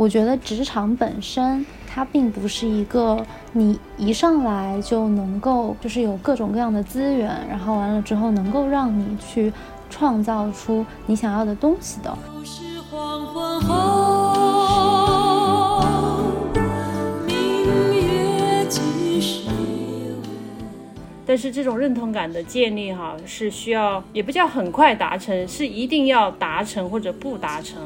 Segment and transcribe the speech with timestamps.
[0.00, 9.52] 我觉得职场本身它并不是一个你一上来就能够就是有各种各样的资源，然后完了之后能够让你去
[9.90, 12.16] 创造出你想要的东西的。
[21.26, 27.76] 但是这种认同感的建立，哈，是需要也不叫很快达成，是一定要达成或者不达成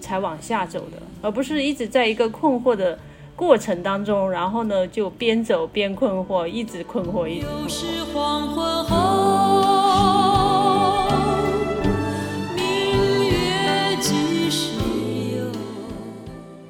[0.00, 2.98] 才往下走的，而不是一直在一个困惑的
[3.36, 7.46] 过程当中，然后呢就边走边困惑，一直困惑，一直
[8.12, 8.86] 困惑。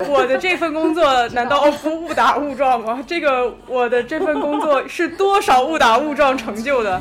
[0.09, 3.03] 我的这份工作难道不 误打误撞吗？
[3.07, 7.01] 这个我的这份工作是多少误打误撞成就的？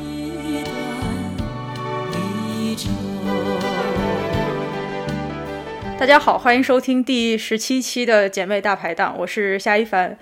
[6.00, 10.18] 大家好，欢迎收听第十七期的姐妹大排档，我是夏一凡。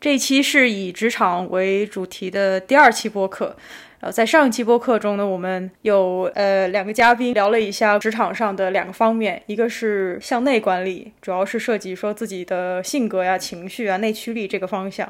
[0.00, 3.54] 这一期是以职场为主题的第二期播客。
[4.00, 15.06] 呃，在上一期播客中呢，我们有呃两个嘉宾聊了一下职场上的两个方面，一个是向内管理，主要是涉及说自己的性格呀、情绪啊、内驱力这个方向；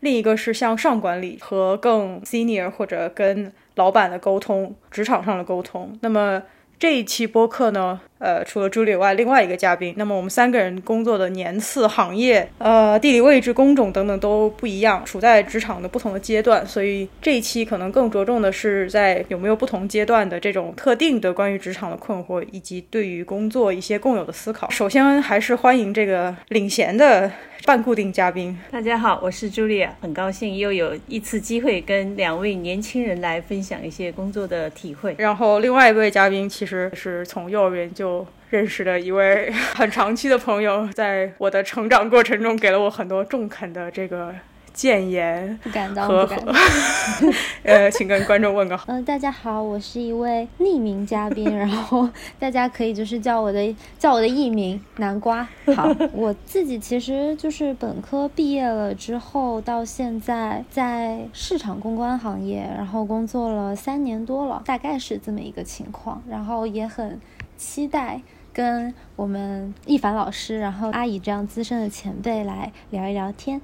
[0.00, 5.98] 另一个是向上管理和更 senior 或者跟老板的沟通，职场上的沟通。
[6.02, 6.42] 那么
[6.78, 8.02] 这一期播客呢？
[8.18, 9.94] 呃，除了朱莉以外，另外一个嘉宾。
[9.96, 16.66] 那么我们三个人工作的年次、行业、呃，地理位置、工种等等都不一样，处在职场的不同的阶段。
[16.66, 24.68] 所以这一期可能更着重的是在有没有不同阶段的这种特定的关于职场的困惑，以及对于工作一些共有的思考。
[24.68, 27.30] 首先还是欢迎这个领衔的
[27.64, 28.58] 半固定嘉宾。
[28.72, 35.14] 大家好，我是朱莉亚，很高兴又有一次机会跟两位年轻人来分享一些工作的体会。
[35.18, 38.07] 然后另外一位嘉宾其实是从幼儿园就。
[38.50, 44.34] 认识的一位 很长期的朋友，在我的成长过程中给了我很多中肯的这个
[44.72, 45.58] 谏言。
[45.62, 46.54] 不敢当，不敢当。
[47.64, 48.84] 呃，请跟观众问个好。
[48.88, 52.08] 嗯， 大家好，我是一位匿名嘉宾，然后
[52.38, 55.46] 大家可以就是叫我的叫我的艺名南瓜。
[55.74, 67.20] 好，我自己其实就是本科毕业了之后，到现在在市场公关行业，然后工作了三年多了，大概是这么一个情况，然后也很
[67.58, 68.22] 期待。
[68.50, 73.60] 跟我们一凡老师，然后阿姨这样资深的前辈来聊一聊天。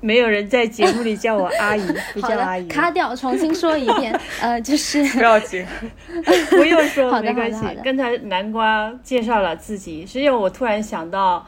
[0.00, 2.66] 没有人在节目里叫我阿姨，不叫阿姨。
[2.72, 4.18] 卡掉，重新说一遍。
[4.40, 5.66] 呃，就是不要紧，
[6.48, 7.60] 不用说，没关系。
[7.84, 11.46] 刚才南瓜介绍了自己，实际上我突然想到，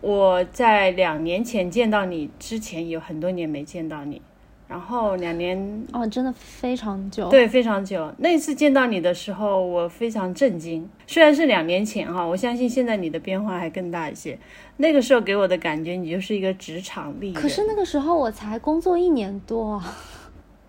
[0.00, 4.22] 我在两年前见到你之前，有很多年没见到你。
[4.68, 8.12] 然后两年哦，真的非常久，对，非常久。
[8.18, 10.86] 那次见到你的时候，我非常震惊。
[11.06, 14.38] 虽然是两年前哈，我相信现在你的变化还更大一些。
[14.76, 17.42] 那个时候给我的感觉，你就是一个职场丽人。
[17.42, 19.82] 可是那个时候我才工作一年多。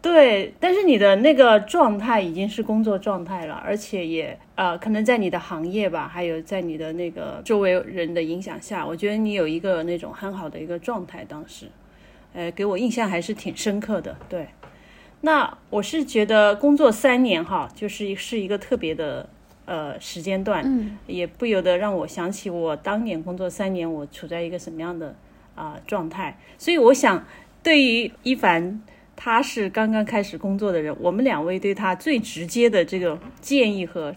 [0.01, 11.67] 对，但是你的那个状态已经是工作状态了，而且也呃，可能在你的行业吧，还有在你的那个周围人的影响下，我觉得你有一个那种很好的一个状态，当时。
[12.33, 14.15] 呃，给我印象还是挺深刻的。
[14.29, 14.47] 对，
[15.21, 19.27] 那我是觉得工作三年哈，就是是一个特别的
[19.65, 25.15] 呃时间段，嗯，也不由得让我想起我当年工作三年，我处在一个什么样的
[25.55, 26.37] 啊状态。
[26.57, 27.25] 所以我想，
[27.63, 28.81] 对于一凡，
[29.15, 34.15] 他是刚刚开始工作的人，我们两位对他最直接的这个建议和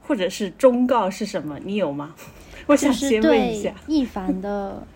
[0.00, 1.58] 或者是忠告是什么？
[1.62, 2.14] 你有吗？
[2.66, 4.86] 我想先问一下一凡的。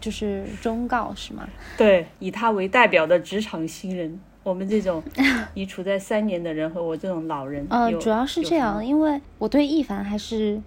[0.00, 1.48] 就是忠告是吗？
[1.76, 5.02] 对，以他为代表的职场新人，我们这种
[5.54, 10.60] 已处在三年的人和我这种老人，呃，主要是这样，因为我对一凡还是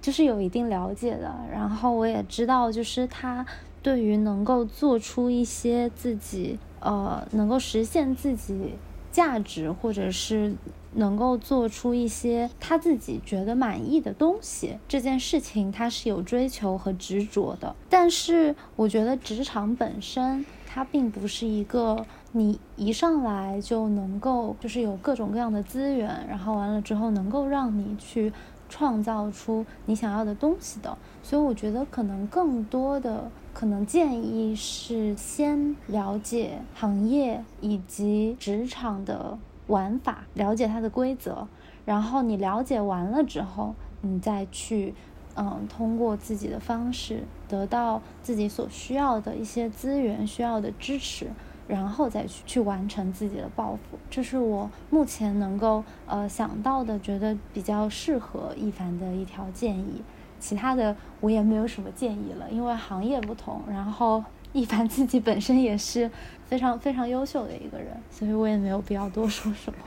[0.00, 3.44] 就是有一定了解的，然后我也知道，就是他
[3.82, 8.74] 对于能够做出一些自己呃能够实现自己
[9.10, 10.54] 价值，或者是。
[10.94, 17.74] 能够做出一些他自己觉得满意的东西，这件事情他是有追求和执着的。
[17.88, 28.32] 但是我觉得职场本身，它并不是一个你一上来就能够就是有各种各样的资源，然后完了之后能够让你去
[28.68, 30.96] 创造出你想要的东西的。
[31.22, 39.38] 所以我觉得可能更多的可能建议是先了解行业以及职场的。
[39.66, 41.46] 玩法，了解它的规则，
[41.84, 44.94] 然后你了解完了之后，你再去，
[45.36, 51.28] 嗯，通过自己的方式得到自己所需要的一些资源、需要的支持，
[51.66, 53.98] 然后再去去完成自己的抱负。
[54.10, 60.02] 这是我目前能够呃想到的，觉得比较适合一凡的一条建议。
[60.38, 63.62] 其他的我也没有什么建议了，因为行业不同。
[63.66, 64.22] 然后
[64.54, 66.10] 一凡自己本身也是
[66.48, 69.78] 非常非常优秀的一个人，所以我也没有必要多说什么。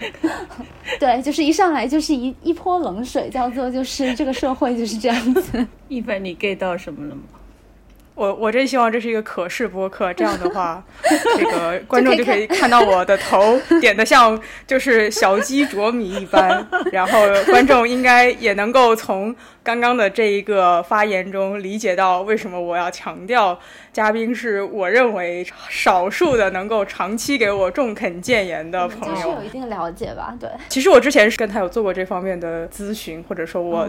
[1.00, 5.66] 对，就是一上来就是一一泼冷水，叫做就是这个社会就是这样子。
[5.88, 7.22] 一凡，你 get 到什么了吗？
[8.18, 10.84] 我我真希望这是一个可视播客，这样的话，
[11.38, 23.60] 这个观众就可以看到我的头点的像就是小鸡啄米一般， 然后观众应该也能够从刚刚的这一个发言中理解到为什么我要强调
[23.94, 30.36] 嘉宾是我认为少数的能够长期给我中肯谏言的朋友，就是有一定了解吧？
[30.40, 33.88] 对，其实我之前是跟他有做过这方面的咨询，或者说我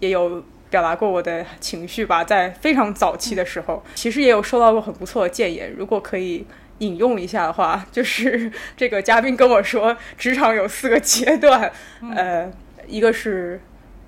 [0.00, 0.42] 也有。
[0.70, 5.74] 表达过我的情绪吧，在非常早期的时候，其实也有收到过很不错的建言。
[5.76, 6.46] 如果可以
[6.78, 11.70] 引用一下的话，就是 这个嘉宾跟我说，职场有四个阶段，
[12.16, 12.50] 呃，
[12.86, 13.60] 一个是，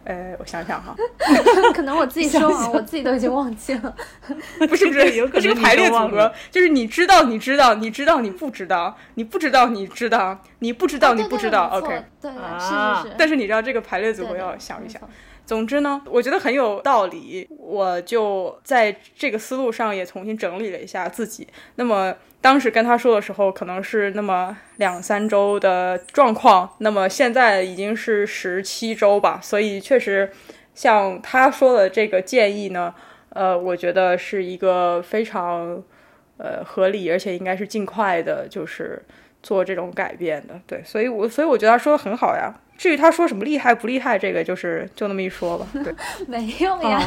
[0.04, 0.94] 呃，我想想哈，
[1.74, 3.94] 可能我自己说完，我自己都已经忘记了。
[4.68, 11.68] 不是不是，有这个排列组合，就是你知道，你知道，你知道，你不知道，你不知道，你知道，你不知道，你不知道。
[11.72, 13.14] OK，对，是是是。
[13.18, 15.00] 但是你知道这个排列组合要想一想。
[15.52, 21.46] 总之呢，我觉得很有道理，我就在这个思路上也重新整理了一下自己。
[21.74, 29.40] 那么当时跟他说的时候，可能是那么两三周的状况，那么现在已经是十七周吧。
[29.42, 30.32] 所以确实，
[30.74, 32.94] 像他说的这个建议呢，
[33.28, 35.82] 呃，我觉得是一个非常
[36.38, 39.02] 呃合理，而且应该是尽快的，就是
[39.42, 40.58] 做这种改变的。
[40.66, 42.54] 对，所以我所以我觉得他说的很好呀。
[42.82, 45.64] 至于他说什么厉害不厉害，这个就是就那么一说吧。
[45.84, 45.94] 对，
[46.26, 47.00] 没用呀。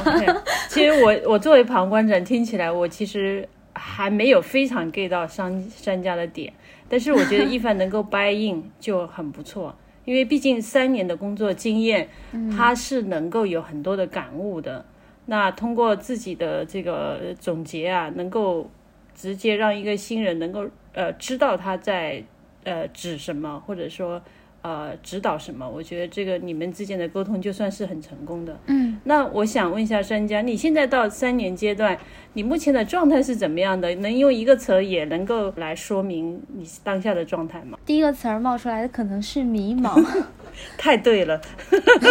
[0.69, 6.53] 其实我 我作为旁观者听起来，我其实还没有非常 get 到商商家的点，
[6.87, 12.07] 但是我觉得一凡能够 buy in 就很不错，因为毕竟三年的工作经验，
[12.55, 14.85] 他是能够有很多的感悟的。
[15.25, 18.71] 那通过自己的这个总结啊，能够
[19.13, 22.23] 直接让一个新人能够呃知道他在
[22.63, 24.21] 呃指什么，或者说。
[24.65, 25.69] 呃，指导什么？
[25.69, 28.59] 我觉得这个你们之间的沟通就算是很成功的。
[28.65, 31.95] 嗯，那我想问一下专家，你现在到三年阶段，
[32.33, 33.93] 你目前的状态是怎么样的？
[33.97, 37.77] 能用一个词儿也能够来说明你当下的状态吗？
[37.85, 40.03] 第一个词儿冒出来的可能是迷茫。
[40.79, 41.39] 太对了，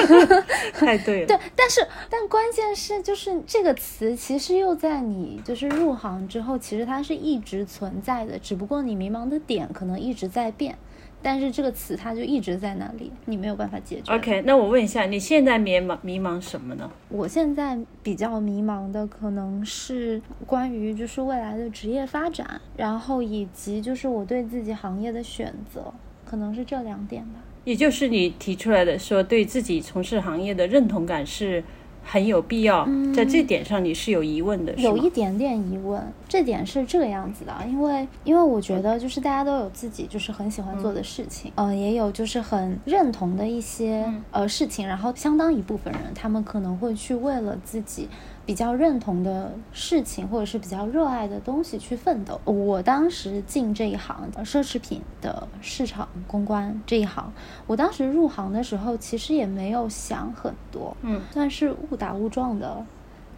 [0.74, 1.26] 太对了。
[1.26, 10.78] 对，但是但关键是就是这个词其实又在你就是入行之后，其实它是一直存在的，只不过你迷茫的点可能一直在变。
[11.24, 14.14] 但是这个词它就一直在那里，你没有办法解决。
[14.14, 16.90] OK，那我问一下，你现在迷茫迷茫什么呢？
[17.08, 25.90] 我现在比较迷茫的可能是关于就是未来的职业发展，然后以及就是我对自己行业的选择，
[26.26, 27.40] 可能是这两点吧。
[27.64, 31.64] 也就是你提出来的说对自己从事行业的认同感是。
[32.04, 36.00] 很有必要，在这点上你是有疑问的，有一点点疑问。
[36.28, 48.08] 这点是这个样子的，因为因为我觉得就是大家都有自己就是很喜欢做的事情，嗯，也有就是很认同的一些呃事情，然后相当一部分人他们可能会去为了自己。
[48.46, 52.38] 比较认同的事情，或者是比较热爱的东西去奋斗。
[52.44, 57.32] 我当时进这一行，奢侈品的市场公关这一行，
[57.66, 62.84] 我当时入行的时候，其实也没有想很多，嗯，算是误打误撞的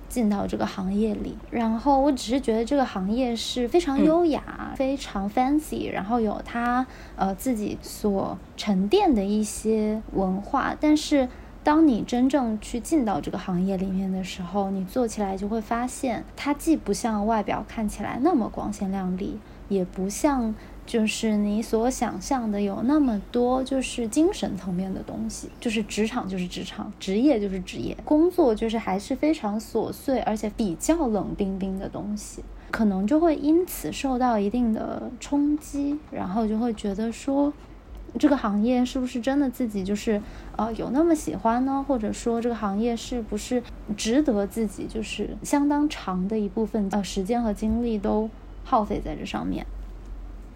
[0.09, 1.37] 进到这个行业里。
[1.53, 6.85] 然后我只是觉得这个行业是非常优雅、非常 fancy，然后有它
[7.15, 11.29] 呃自己所沉淀的一些文化，但是。
[11.67, 19.37] 当你真正去进到这个行业里面的时候，你做起来就会发现，它既不像外表看起来那么光鲜亮丽，
[19.69, 20.55] 也不像
[20.87, 25.51] 就是你所想象的有那么多就是精神层面的东西。
[25.59, 37.53] 就是职场就是职场，职业就是职业，工作就是还是非常琐碎而且比较冷冰冰的东西，可能就会因此受到一定的冲击，然后就会觉得说。
[38.19, 40.23] 这个行业是不是真的自己就是
[40.57, 41.85] 呃有那么喜欢呢？
[41.87, 43.63] 或者说这个行业是不是
[43.97, 48.31] 值得自己就是相当长的一部分呃时间和精力都
[48.65, 49.67] 耗费在这上面？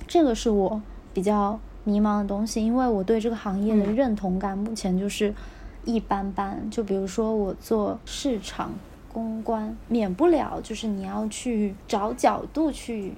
[0.07, 0.81] 这个是我
[1.13, 5.35] 比较迷茫的东西，因为我对这个行业的认同感目前就是
[5.85, 6.71] 一般般。
[6.71, 8.73] 就比如说我做市场
[9.13, 13.15] 公关，免不了就是你要去找角度去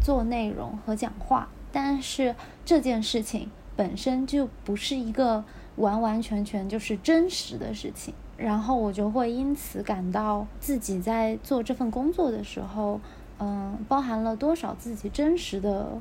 [0.00, 3.48] 做内容和讲话，但是这件事情。
[3.76, 5.44] 本身就不是一个
[5.76, 12.98] 完完全全就是真实的事情，然后我就会因此感到自己在做这份工作的时候，
[13.38, 16.00] 嗯，包含了多少自己真实的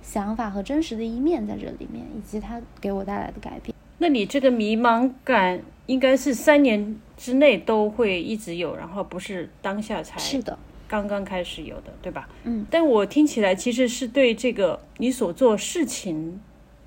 [0.00, 3.74] 想法和真实的一面在这里面，以及它给我带来的改变。
[3.98, 12.28] 那你这个迷茫感应该是三年之内都会一直有，然后不是当下才是的，刚刚开始有的，对吧？
[12.44, 16.40] 嗯，但我听起来其实是对这个你所做事情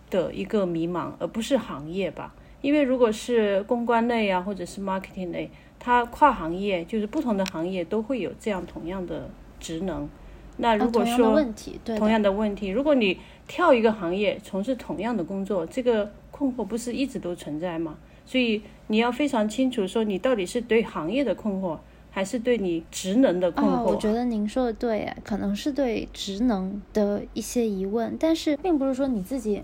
[0.09, 2.33] 的一个迷茫，而不是行业吧？
[2.61, 10.09] 因为如果是公关类啊，或者是 marketing 类，它跨行业就是不同的行业都会有这样同样的职能。
[10.57, 17.97] 那如果同样的说问题，对同样的问题，如果你跳一个行业从事同样的工作，这个困惑不是一直都存在吗？
[18.25, 21.77] 所以你要非常清楚说，你到底是对行业的困惑，
[22.09, 23.75] 还是对你职能的困惑？
[23.81, 29.61] 哦，我觉得您说的对，哎可能是对职能的一些疑问，但是并不是说你自己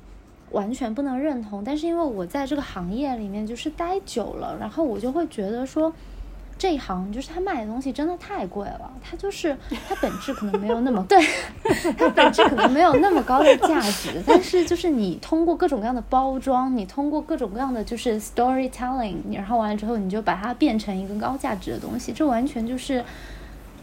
[0.51, 1.63] 完全不能认同。
[1.63, 5.93] 但是因为我在这个行业里面就是待久了，然后我就会觉得说。
[6.57, 9.57] 这一行就是他卖的东西真的太贵了，它就是
[9.89, 11.19] 它本质可能没有那么 对，
[11.97, 23.03] 它本质可能没有那么高的价值，但是就是你通过各种各样的包装，你通过各种各样的就是 storytelling，然后完了之后你就把它变成一个高价值的东西，这完全就是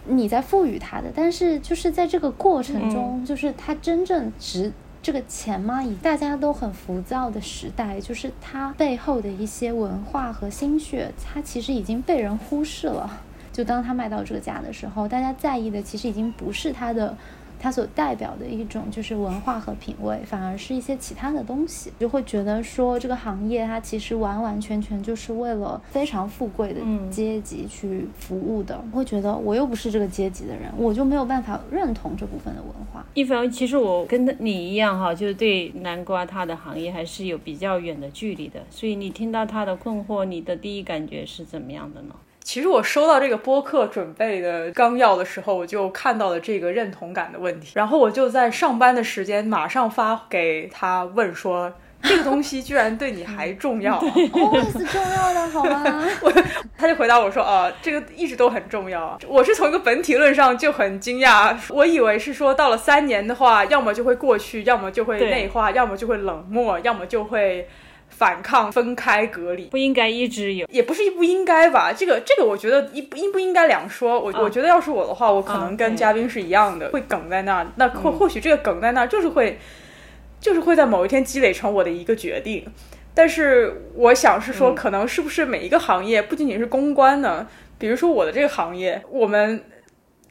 [0.06, 1.08] 你在赋予它的。
[1.12, 5.82] 但是就是在这个过程中，就是它真正值这个钱吗？
[5.82, 13.20] 以大家都很浮躁的时代，就是它背后的一些文化和心血，它其实已经被人忽视了。
[13.52, 17.16] 就当它卖到这个价的时候，大家在意的其实已经不是它的。
[17.58, 28.78] 它所代表的一种就是文化和品味，反而是一些其他的东西，就会觉得说这个行业它其实完完全全就是为了非常富贵的阶级去服务的。
[28.92, 33.04] 会觉得我又不是这个阶级的人，我就没有办法认同这部分的文化。
[33.14, 38.60] 一凡，其实我跟你一样哈，就是对南瓜它的行业还是有比较远的距离的。
[38.70, 42.14] 所以你听到他的困惑，你的第一感觉是怎么样的呢？
[42.48, 51.70] 其实我收到这个播客准备的纲要的时候，我就看到了这个认同感的问题，然后我就在上班的时间马上发给他问说，
[52.02, 56.02] 这个东西居然对你还重要、啊？always 重要的好吗？
[56.24, 56.32] 我
[56.78, 59.18] 他就回答我说，啊，这个一直都很重要啊。
[59.28, 67.68] 我是从一个本体论上就很惊讶，我以为是说到了三年的话，要么就会过去，要么就会内化，要么就会冷漠，要么就会。
[68.08, 70.66] 反抗、分开、隔离，不应该一直有。
[70.70, 71.92] 也不是不应该吧？
[71.92, 74.18] 这个这个，我觉得应应不应该两说。
[74.18, 77.66] 我、啊我觉得要是我的话，我可能跟嘉宾是一样的，会梗在那儿。
[77.76, 79.58] 那或或许这个梗在那儿，就是会，
[80.40, 82.64] 就是会在某一天积累成我的一个决定。
[83.14, 87.46] 但是我想是说，嗯可能是不是每一个行业，不仅仅是公关呢？
[87.78, 89.62] 比如说我的这个行业，我们。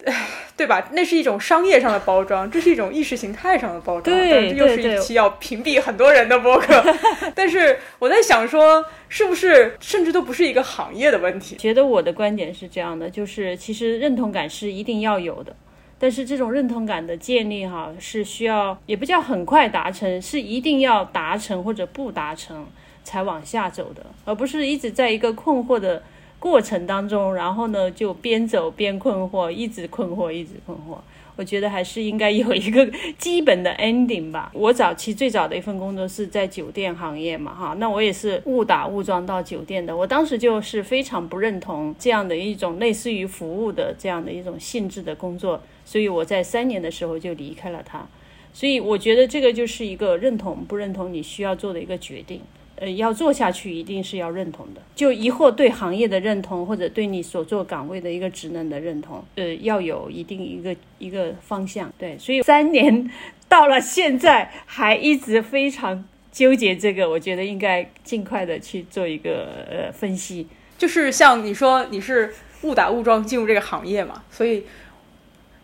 [0.55, 0.89] 对吧？
[0.93, 4.03] 那是一种商业上的包装，这是一种意识形态上的包装。
[4.03, 6.83] 对但这又是一期要屏蔽很多人的播客。
[7.35, 11.55] 但是我在想说，是不是甚至都不是一个行业的问题？
[11.57, 15.55] 觉得我的观点是这样的，就是其实认同感是一定要有的，
[15.99, 22.65] 但是这种认同感的建立哈，是需要也不叫很快达成，是一定要达成或者不达成
[23.03, 26.01] 才往下走的，而不是一直在一个困惑的
[26.39, 30.97] 过程当中，然后呢就边走边困惑，一直困惑，一直困惑。
[31.35, 32.89] 我觉得还是应该有一个
[33.19, 34.51] 基本的 ending 吧。
[34.55, 39.95] 我早期最早的一份工作是在酒店行业嘛，哈，那我也是误打误撞到酒店的。
[39.95, 48.07] 我当时就是非常不认同这样的一种类似于服务的这样的一种性质的工作，所以我在三年的时候就离开了它。
[48.51, 52.41] 所以我觉得这个就是一个认同不认同你需要做的一个决定。
[52.77, 54.81] 呃，要做下去一定是要认同的。
[54.95, 61.91] 就疑惑对行业的认同，或者对你所做岗位的一个职能的认同，呃，要有一定一个一个方向。
[61.97, 63.11] 对，所以 三年
[63.49, 70.47] 到了现在还一直非常纠结这个，我觉得应该尽快的去做一个呃分析。
[70.77, 72.31] 就是像你说你是
[72.61, 74.63] 误打误撞进入这个行业嘛，所以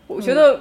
[0.06, 0.60] 我觉得、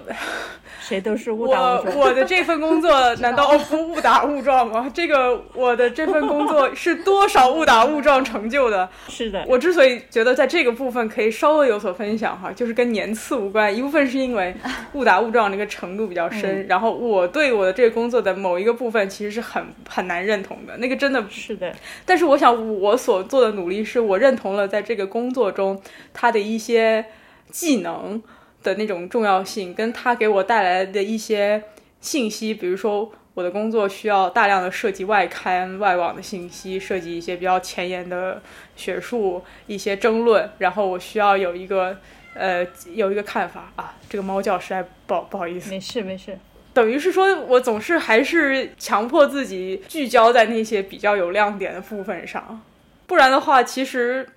[0.79, 1.97] 谁都是误打误撞。
[1.97, 4.89] 我我的这份工作 难道不误打误撞吗？
[4.93, 8.89] 这个我的这份工作是多少误打误撞成就的？
[9.07, 14.55] 是的，我之所以觉得在这个部分可以稍微有所分享哈，就是跟年次无关，一部分是因为
[14.93, 21.73] 误打误撞那个程度比较深，然后我对我的这个工作的某一个部分其实是很很难认同的，那个真的是的，
[22.05, 25.81] 但是我想我所做的努力是我认同了在这个工作中
[26.13, 27.05] 他的一些
[27.51, 28.21] 技能
[28.63, 31.62] 的那种重要性，跟他给我带来的一些
[32.01, 33.12] 信息，比如说。
[33.36, 38.39] 我的工作需要大量的涉及外刊、外网的信息，涉及一些比较前沿的
[38.75, 41.98] 学术一些争论，然后我需要有一个
[42.36, 43.96] 呃有一个看法啊。
[44.08, 46.38] 这个猫叫实在不好不好意思，没事没事。
[46.75, 52.62] 等于是说我总是还是强迫自己聚焦在那些比较有亮点的部分上，
[53.08, 54.29] 不然的话，其实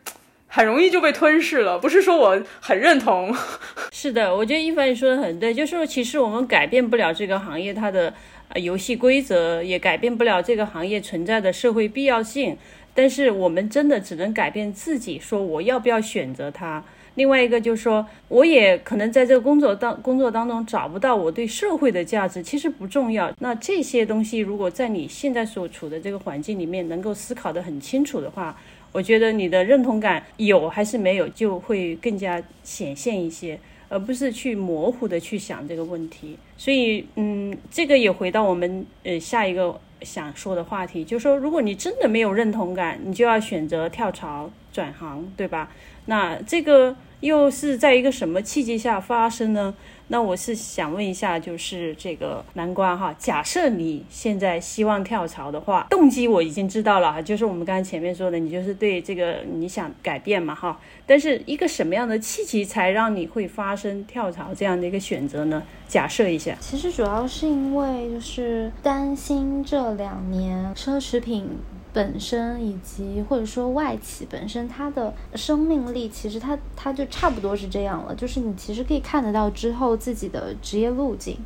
[0.48, 1.78] 很容易就被吞噬了。
[1.78, 3.34] 不是说我很认同，
[3.92, 8.12] 是的，我觉得一凡你说的很对，就是说其实我们改变不了这个行业它的
[8.48, 12.56] 呃游戏规则，也改变不了这个行业存在的社会必要性，
[12.94, 16.82] 但是我们真的只能改变自己，说我要不要选择它。
[17.16, 23.32] 另外一个就是说，我也可能在这个工作当工作当中找不到我对社会的价值，其实不重要。
[23.38, 28.54] 那这些东西如果在你现在所处的这个环境里面能够思考得很清楚的话，
[28.96, 33.60] 我觉得你的认同感有还是没有，就会更加显现一些，
[33.90, 36.38] 而不是去模糊的去想这个问题。
[36.56, 45.70] 所以，嗯，这个也回到我们呃下一个想说的话题，就是说，如果你真的没有认同感，你就要选择跳槽转行，对吧？
[46.06, 46.96] 那这个。
[47.20, 49.74] 又是在一个什么契机下发生呢？
[50.08, 60.78] 那我是想问一下，就是这个南瓜哈，假设你现在希望跳槽的话，动机我已经知道了哈，就是我们刚才前面说的，你就是对这个你想改变嘛哈。
[61.06, 65.62] 但是一个什么样的契机才让你会发生跳槽这样的一个选择呢？
[65.88, 71.48] 假设一下，其实主要是因为就是担心这两年奢侈品。
[71.96, 81.38] 本身以及或者说外企本身，它的生命力其实它它就差不多是这样了，就是你其实可以看得到之后自己的职业路径。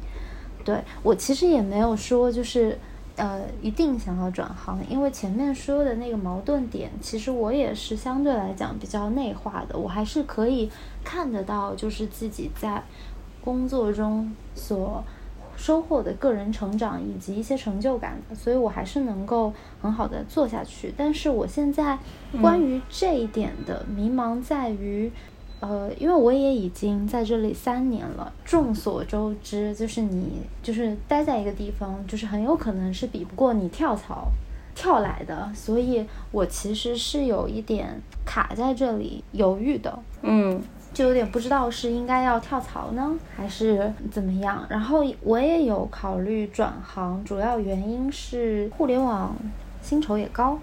[0.65, 2.77] 对我其实也没有说就是
[3.15, 10.69] 呃一定想要转行，因为前面说的那个矛盾点，其实我也是相对来讲比较内化的，我还是可以
[11.05, 12.83] 看得到就是自己在
[13.41, 15.05] 工作中所。
[15.61, 19.53] 收获的个人成长以及一些成就感的，所以我还是能够
[19.83, 20.91] 很好的做下去。
[20.97, 21.99] 但是我现在
[22.41, 25.13] 关于这一点的迷茫在于，
[25.61, 28.33] 呃，因为我也已经在这里三年了。
[28.43, 34.29] 众所周知，就是你就是待在一个地方，就是很有可能是比不过你跳槽
[34.75, 35.53] 跳来的。
[35.55, 39.99] 所以我其实是有一点卡在这里犹豫的。
[40.23, 40.59] 嗯。
[40.93, 44.67] 就有点不知道是应该要跳槽呢，还是怎么样。
[44.69, 49.35] 然后我也有考虑转行，主要原因是互联网
[49.81, 50.59] 薪酬也高，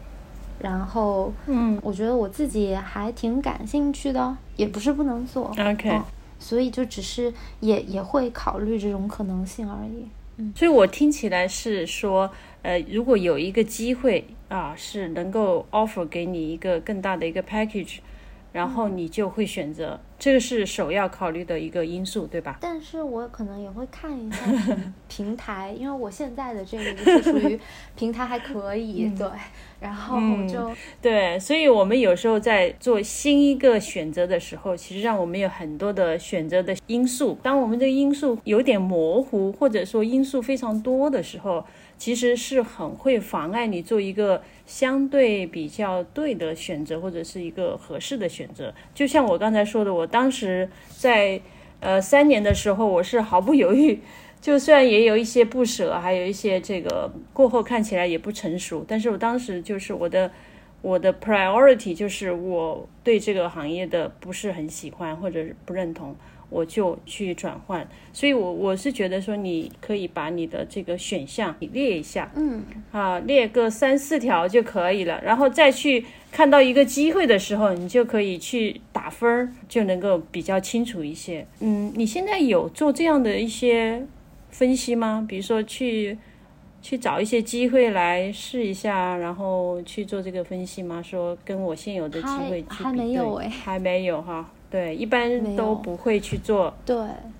[0.59, 5.51] 然后嗯，我觉得我自己还挺感兴趣的，也不是不能做。
[5.57, 6.01] OK，
[6.39, 10.07] 所以就只是也也会考虑这种可能性而已。
[10.35, 12.29] 嗯，所以我听起来是说，
[12.61, 17.99] 呃，如果有一个机会啊，是能够 offer 给你一个更大的一个 package。
[18.53, 22.57] 然后你就会选择，这个是首要考虑的一个因素，对吧？
[22.59, 24.37] 但是我可能也会看一下
[25.07, 27.59] 平台，因为我现在的这个就是属于
[27.95, 29.27] 平台还可以，对。
[29.79, 37.37] 然后就对，所以我们有时候在做新一个选择的时候，其实让我们有很多的选择的因素。
[37.43, 41.63] 当我们这个因素有点模糊，或者说因素非常多的时候。
[41.99, 48.71] 其实是很会妨碍你做一个相对比较对的选择，或者是一个合适的选择。
[48.93, 51.41] 就像我刚才说的，我当时在
[51.79, 53.99] 呃三年的时候，我是毫不犹豫，
[54.41, 60.29] 就虽然也有一些不舍，还有一些这个过后看起来也不成熟，但是我当时就是我的
[60.81, 66.15] 我的 priority 就是我对这个行业的不是很喜欢或者不认同。
[66.49, 81.45] 我就去转换，所以，我我是觉得说，你可以把你的这个选项你列一下，嗯，啊，列个三四条就可以了，然后再去看到一个机会的时候，你就可以去打分儿，就能够比较清楚一些。
[81.59, 84.05] 嗯，你现在有做这样的一些
[84.49, 85.25] 分析吗？
[85.27, 86.17] 比如说去
[86.81, 91.01] 去找一些机会来试一下，然后去做这个分析吗？
[91.01, 94.49] 说跟我现有的机会去还没有哎， 还没有哈。
[94.69, 96.75] 对，一般都不会去做。
[96.85, 96.95] 对，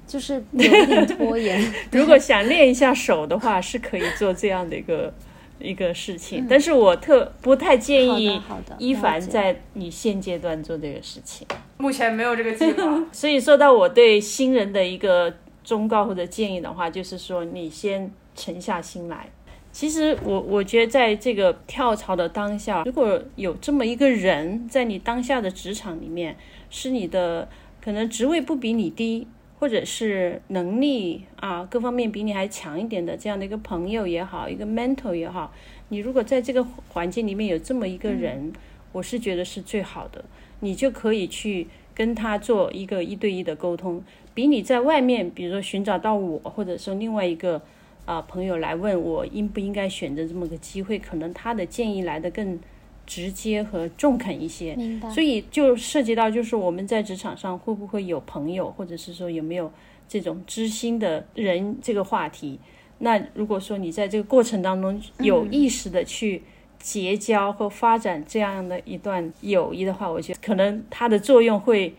[0.07, 1.61] 就是有点拖延。
[1.91, 5.13] 如果想练一下手的话，是可以做这样的一个
[5.59, 6.47] 一个事情。
[6.49, 8.41] 但是我特不太建议
[8.77, 11.45] 一凡在你现阶段做这个事情。
[11.77, 13.03] 目前没有这个计划。
[13.11, 15.33] 所以说到我对新人的一个
[15.65, 19.27] 忠告或者建议的话，就是说你先沉下心来。
[19.73, 26.37] 其实我我觉得在这个跳槽的当下，如果有这么一个人在你当下的职场里面。
[26.69, 27.47] 是你的
[27.81, 29.27] 可能职位不比你低，
[29.59, 35.53] 或者是能力啊各方面比你还强一点的这样的一个朋友也好，一个 mentor 也好，
[35.89, 38.51] 你如果在这个环境里面有这么一个人，
[38.91, 40.23] 我是觉得是最好的，
[40.59, 44.03] 你就可以去跟他做一个一对一的沟通，
[44.33, 47.61] 比你在外面，比如说寻找到我，或者说另外一个
[48.05, 52.59] 啊朋友来问我应不应该选择这么个机会，可能他的建议来的更。
[53.07, 59.71] 直接和中肯一些，明白所以就涉及到就是我们在职场上会不会有朋友，或者是说有没有
[60.07, 62.59] 这种知心的人这个话题。
[62.99, 66.43] 那如果说你在这个过程当中有意识的去
[66.79, 71.93] 结交和发展这样的一段友谊的话，我觉得可能它的作用会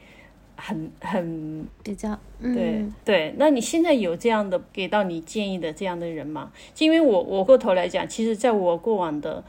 [0.56, 3.34] 很很比较对对。
[3.38, 6.52] 那你现在有这样的给到你建议的这样的人吗？
[6.78, 9.42] 因为我我过头来讲，其实在我过往的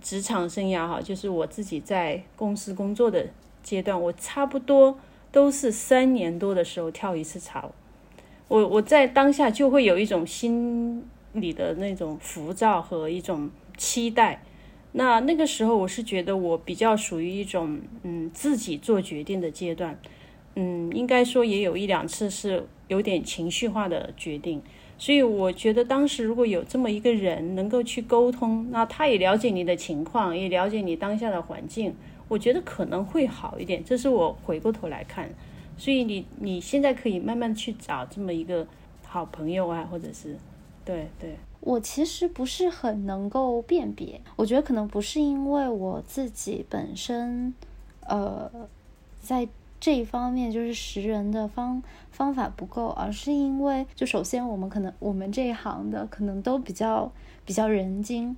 [0.00, 3.26] 职场生涯哈，就是我自己在公司工作的
[3.62, 4.98] 阶段，我差不多
[5.30, 7.72] 都是三年多的时候跳一次槽。
[8.48, 14.42] 我我在当下就会有一种心理的那种浮躁和一种期待。
[14.92, 19.96] 那那个时候，我是觉得我比较属于一种嗯自己做决定的阶段，
[20.56, 24.60] 嗯，应该说也有一两次是有点情绪化的决定。
[25.00, 31.96] 所以我觉得当时如果有这么一个人能够去沟通，那他也了解你的情况，也了解你当下的环境，
[32.28, 33.82] 我觉得可能会好一点。
[33.82, 35.30] 这是我回过头来看。
[35.78, 38.66] 所以你你现在可以慢慢去找这么一个
[39.06, 40.36] 好朋友啊，或者是，
[40.84, 41.34] 对对。
[41.60, 47.54] 我其实不是很能够辨别，我觉得可能不是因为我自己本身，
[48.06, 48.50] 呃，
[49.22, 49.48] 在
[49.80, 57.10] 这一方面就是识人的方方法不够，而是因为就首先我们可能我们这一行的可能都比较
[57.46, 58.36] 比较人精，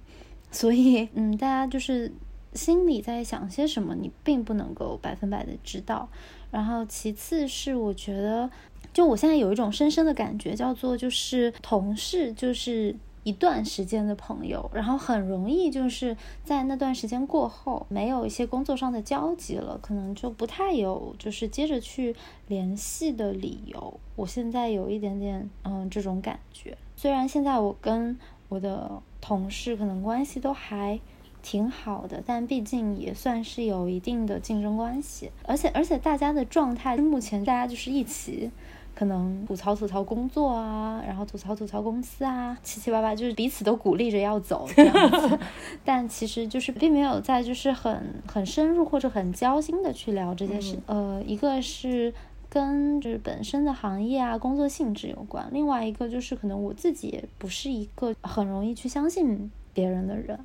[0.52, 2.12] 所以嗯，大家就是
[2.55, 6.09] 心里在想些什么，你并不能够百分百的知道。
[6.50, 8.50] 然后，其次是我觉得，
[8.92, 22.14] 就我现在有一种深深的感觉，叫做就是同事就是一段时间的朋友，然后很容易就是在那段时间过后，没有一些工作上的交集了，可能就不太有就是接着去
[22.48, 24.00] 联系的理由。
[24.16, 30.98] 我现在有一点点嗯这种感觉，虽然现在我跟我的同事可能关系都还。
[31.44, 38.48] 挺好的，但毕竟也算是有一定的竞争关系，而且而且大家的状态，目前大家就是一起，
[38.94, 45.38] 可能吐槽吐槽工作啊，然后吐槽吐槽公司啊，七七八八就是彼此都鼓励着要走这样子，
[45.85, 50.78] 但其实就是并没有在就是很很深入或者很交心的去聊这件事。
[50.87, 52.12] 呃，一个是
[52.48, 60.38] 跟就是本身的行业啊工作性质有关，另外一个就是可能我自己也不是一个很容易去相信别人的人。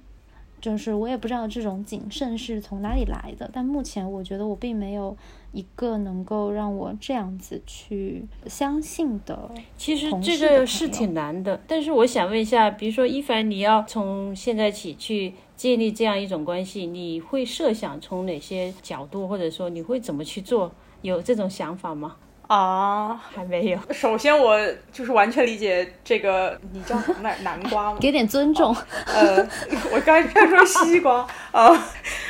[0.67, 5.15] 就是我也不知道这种谨慎是从哪里来的，但目前我觉得我并没有
[5.53, 9.49] 一个能够让我这样子去相信的。
[9.77, 20.69] 其实这个是挺难的，但是我想问一下，比如说一凡，你要从现在起去建立这样一种关系，你会设想从哪些角度，或者说你会怎么去做？
[21.01, 22.17] 有这种想法吗？
[22.47, 23.79] 啊，还没有。
[23.91, 24.57] 首先，我
[24.91, 27.37] 就是完全理解这个，你叫什么来？
[27.43, 27.97] 南瓜吗？
[27.99, 28.73] 给点尊重。
[29.05, 29.45] 呃，
[29.91, 31.69] 我刚才说西瓜啊，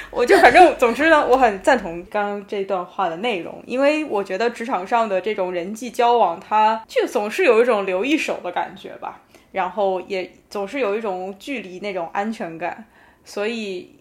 [0.09, 12.85] 我就反正总之呢，我很赞同刚刚这段话的内容，因为我觉得职场上的这种人际交往，它就总是有一种留一手的感觉吧，然后也总是有一种距离那种安全感，
[13.23, 13.95] 所以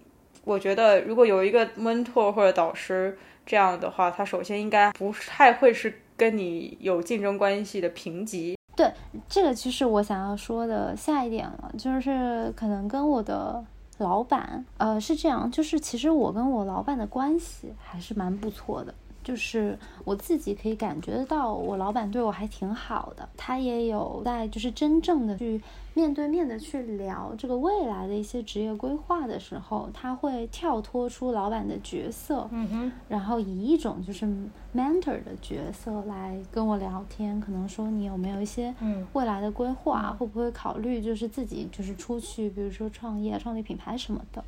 [0.44, 6.00] 我觉得如果有一个 mentor 或者导师这样的话，他首先应该不太会是。
[6.16, 8.90] 跟你有竞争关系的评级，对
[9.29, 13.64] 这个其实我想要说的下一点了，就是可能跟我的
[13.98, 18.94] 老板，呃，是这样，就是其实我跟我老板的关系还是蛮不错的。
[19.26, 25.60] 就是我自己可以感觉得到，我老板对我还挺好的，他也有在就是真正的去
[25.94, 34.24] 面对面的去聊这个未来的一些职业规划的时候，他会跳脱出老板的角色，嗯哼，然后以一种就是
[34.72, 38.72] mentor 的角色来跟我聊天，可能说你有没有一些
[39.12, 44.44] 未来的规划，会不会考虑就是自己就是出去，比如说创业、创立品牌什么的，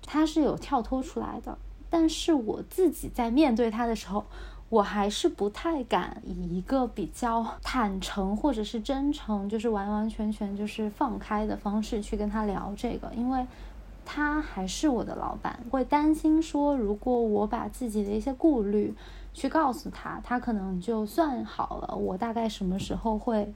[0.00, 1.58] 他是有跳脱出来的。
[1.90, 4.24] 但是我自己在面对他的时候，
[4.68, 13.44] 我还是不太敢以一个比较坦诚或者是真诚，就是完完全全就是放开的方式去跟他聊这个，因为
[14.06, 18.94] 他还是我的老板，会担心说，如果我把自己的一些顾虑
[19.34, 23.52] 去告诉他，他可能就算好了，我大概什么时候会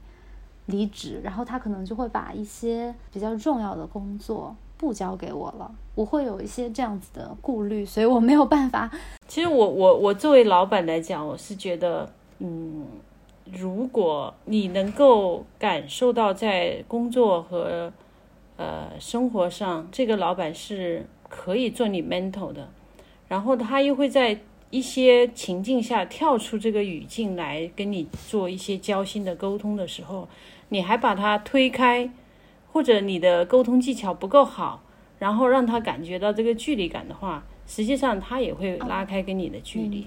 [0.66, 4.57] 离职，然后他可能就会把一些比较重要的工作。
[4.85, 8.90] 不交给我了，我会有一些这样子的顾虑，所以我没有办法。
[9.27, 12.85] 其实我我我作为老板来讲，我是觉得，嗯，
[13.51, 17.90] 如果你能够感受到在工作和
[18.59, 22.68] 呃生活上，这个老板是可以做你 mental 的，
[23.27, 30.29] 然后他又会在一些情境下跳出这个语境来跟你做一些交心的沟通的时候，
[30.68, 32.11] 你还把他推开。
[32.74, 34.82] 或者你的沟通技巧不够好，
[35.20, 40.04] 然后让他感觉到这个距离感的话，实际上他也会拉开跟你的距离。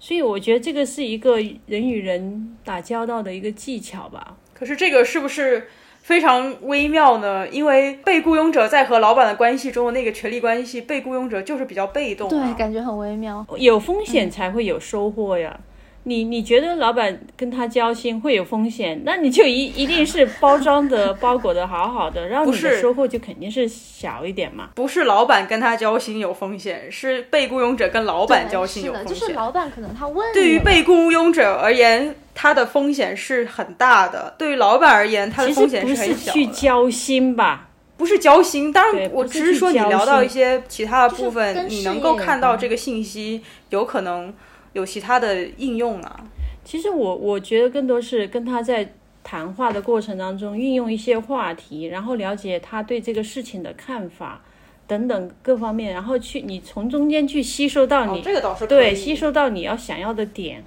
[0.00, 4.38] 所以我觉得这个是一个人与人打交道的一个技巧吧。
[4.54, 5.68] 可是这个是不是
[6.00, 7.46] 非常微妙呢？
[7.50, 13.46] 因为被雇佣者在和老板的关系中的那个权力关系，被雇佣者就是比较被动、啊，对，感觉很微妙。
[13.58, 15.60] 有风险才会有收获呀。
[16.04, 24.70] 你你觉得老板跟他交心会有风险，那你就一一定是包装的包裹的好好的， 然后你的不是收获就肯定是小一点嘛。
[24.74, 29.14] 不是老板跟他交心有风险，是被雇佣者跟老板交心，有风险。
[29.14, 36.32] 就是老板可能他问对于被雇佣者而言，他的风险是很大的；对于老板而言，他的风险是很小的。
[36.32, 44.34] 去交心吧，不是交心，当然，我只是说你聊到一些其他的部分，你能够看到这个信息有可能
[44.72, 46.26] 有其他的应用啊。
[46.64, 48.92] 其实我我觉得更多是跟他在
[49.24, 54.40] 谈话的过程当中运用一些话题，然后了解他对这个事情的看法
[54.86, 60.62] 等等各方面，然后去你从中间去吸收到你、哦，这个倒是对吸收到你要想要的点。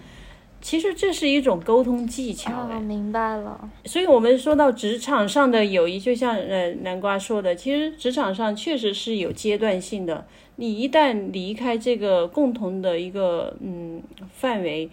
[0.66, 3.70] 其实这是一种沟通技巧、哎哦，明白了。
[3.84, 10.26] 所以，我们说到职场上的友谊，就像呃南瓜说的，其实职场上确实是有阶段性的。
[10.56, 14.02] 你一旦离开这个共同的一个嗯
[14.34, 14.90] 范围，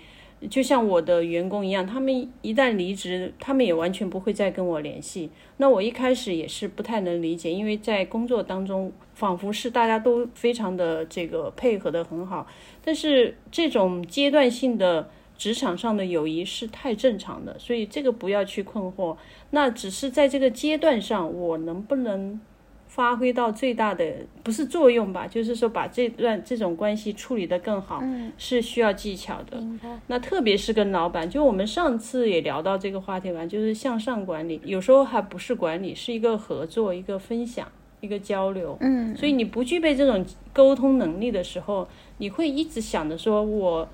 [0.51, 5.31] 就像我的员工一样，他们一旦离职，他们也完全不会再跟我联系。
[5.57, 12.47] 那我一开始也是不太能理解，因为在工作当中，仿佛是大家都非常的这个配合的很好，
[12.85, 15.09] 但是这种阶段性的。
[15.43, 19.17] 职场上的友谊是太正常的，所以这个不要去困惑。
[19.51, 22.41] 那只是在这个阶段上，我能不能
[22.87, 24.05] 发挥到最大的
[24.45, 25.27] 不是作用吧？
[25.27, 29.61] 就是说把这段这种关系处理得更好，嗯，是需要技巧的。
[30.07, 37.67] 那特别是跟老板，就我们上次也聊到这个话题吧，就是向上管理，有时候还不是管理，是一个合作、一个分享、
[38.01, 38.79] 一个交流。
[38.81, 43.89] 嗯，所以你不具备这种沟通能力的时候，你会一直想着说，我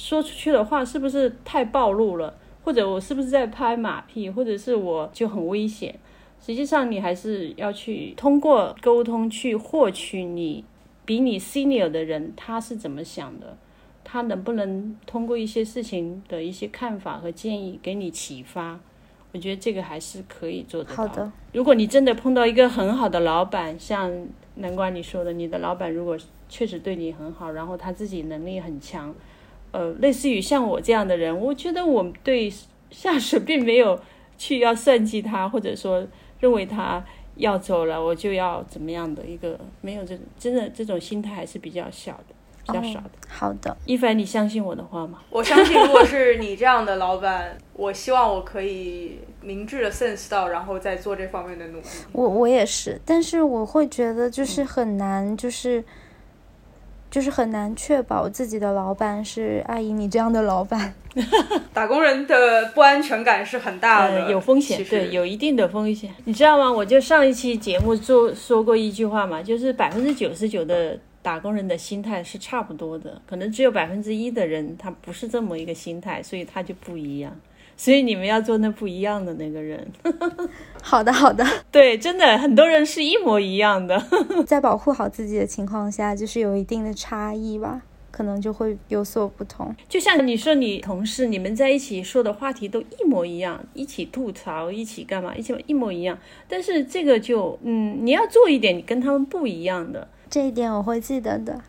[0.00, 2.34] 说出去的话是不是太暴露了，
[2.64, 5.94] 或者我是不是在拍马屁，或者是我就很危险。
[6.40, 10.64] 实际上，你还是要去通过沟通去获取你
[11.04, 13.58] 比你 senior 的人他是怎么想的，
[14.02, 18.80] 他能不能通过一些事情的一些看法和建议给你启发。
[19.32, 20.96] 我觉得这个还是可以做得到。
[20.96, 21.30] 好的。
[21.52, 24.10] 如果你真的碰到一个很好的老板，像
[24.54, 26.16] 南瓜你说的，你的老板如果
[26.48, 29.14] 确实对你很好，然后他自己能力很强，
[29.72, 32.52] 呃，类似于像我这样的人，我觉得我对
[32.90, 33.98] 下属并没有
[34.36, 36.06] 去要算计他，或者说
[36.40, 37.04] 认为他
[37.36, 42.34] 要走了，我就要怎么样的一个没有这种真的这种心态还是比较小的，
[42.66, 43.10] 比较少的。
[43.28, 45.20] 好的， 一凡，你相信我的话吗？
[45.30, 51.86] 我相信，如果是你这样的老板，我希望我可以明智的 sense 到，然后再做这方面的努力。
[52.12, 55.84] 我我也是，但是我会觉得就是很难，就是。
[57.10, 60.94] 就是很难确保自己的老板是阿姨你这样的老板。
[61.74, 66.08] 打工人的不安全感是很大的，呃、有风险，对，有一定的风险。
[66.24, 66.70] 你知道吗？
[66.70, 77.36] 我就上一期节目做说过一句话嘛，就是百分之九十九的打工人的心态是差不多的，可能只有百分之一的人他不是这么一个心态，所以他就不一样。
[77.80, 79.90] 所以你们要做那不一样的那个人。
[80.82, 81.42] 好的，好的。
[81.72, 83.98] 对，真的很多人是一模一样的。
[84.46, 89.74] 在保护好自己的情况下，就是有一定的差异吧，可能就会有所不同。
[89.88, 96.18] 就像你说，你同事你们在一起说的话题都一模一样，一起吐槽，一起干嘛，一起一模一样。
[96.46, 100.06] 但是这个就，嗯，你要做一点你跟他们不一样的。
[100.30, 101.60] 这一点我会记得的。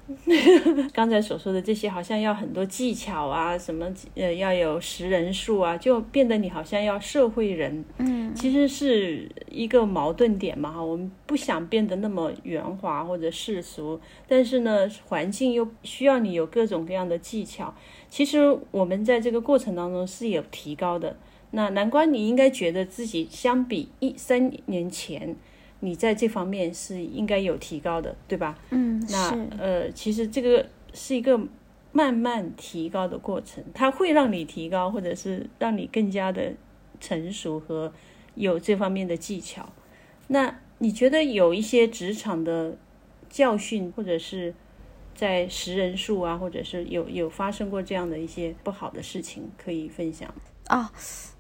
[0.94, 7.84] 刚才所说的这些，好像要很多技巧啊，什么呃，要有识人数啊，就变得你好像要社会人。
[7.98, 10.84] 嗯，其实是一个矛盾点嘛哈。
[10.84, 17.74] 我们不想变得那么圆滑或者世俗，但是呢，环境又需要你有各种各样的技巧。
[18.10, 21.18] 其实我们在这个过程当中是有提高的。
[21.54, 25.36] 那难怪你应该觉得自己相比一三年前。
[25.84, 28.58] 你在这方面是应该有提高的，对吧？
[28.70, 31.40] 嗯，那呃，其实这个是一个
[31.92, 36.54] 慢慢提高的过程，它会让你提高，或者是让你更加的
[37.00, 37.92] 成熟和
[38.36, 39.68] 有这方面的技巧。
[40.28, 42.78] 那你觉得有一些职场的
[43.28, 44.54] 教训，或者是
[45.16, 50.32] 在识人数啊，或者是有有发生过这样的一些不好的事情，可以分享
[50.68, 50.92] 啊？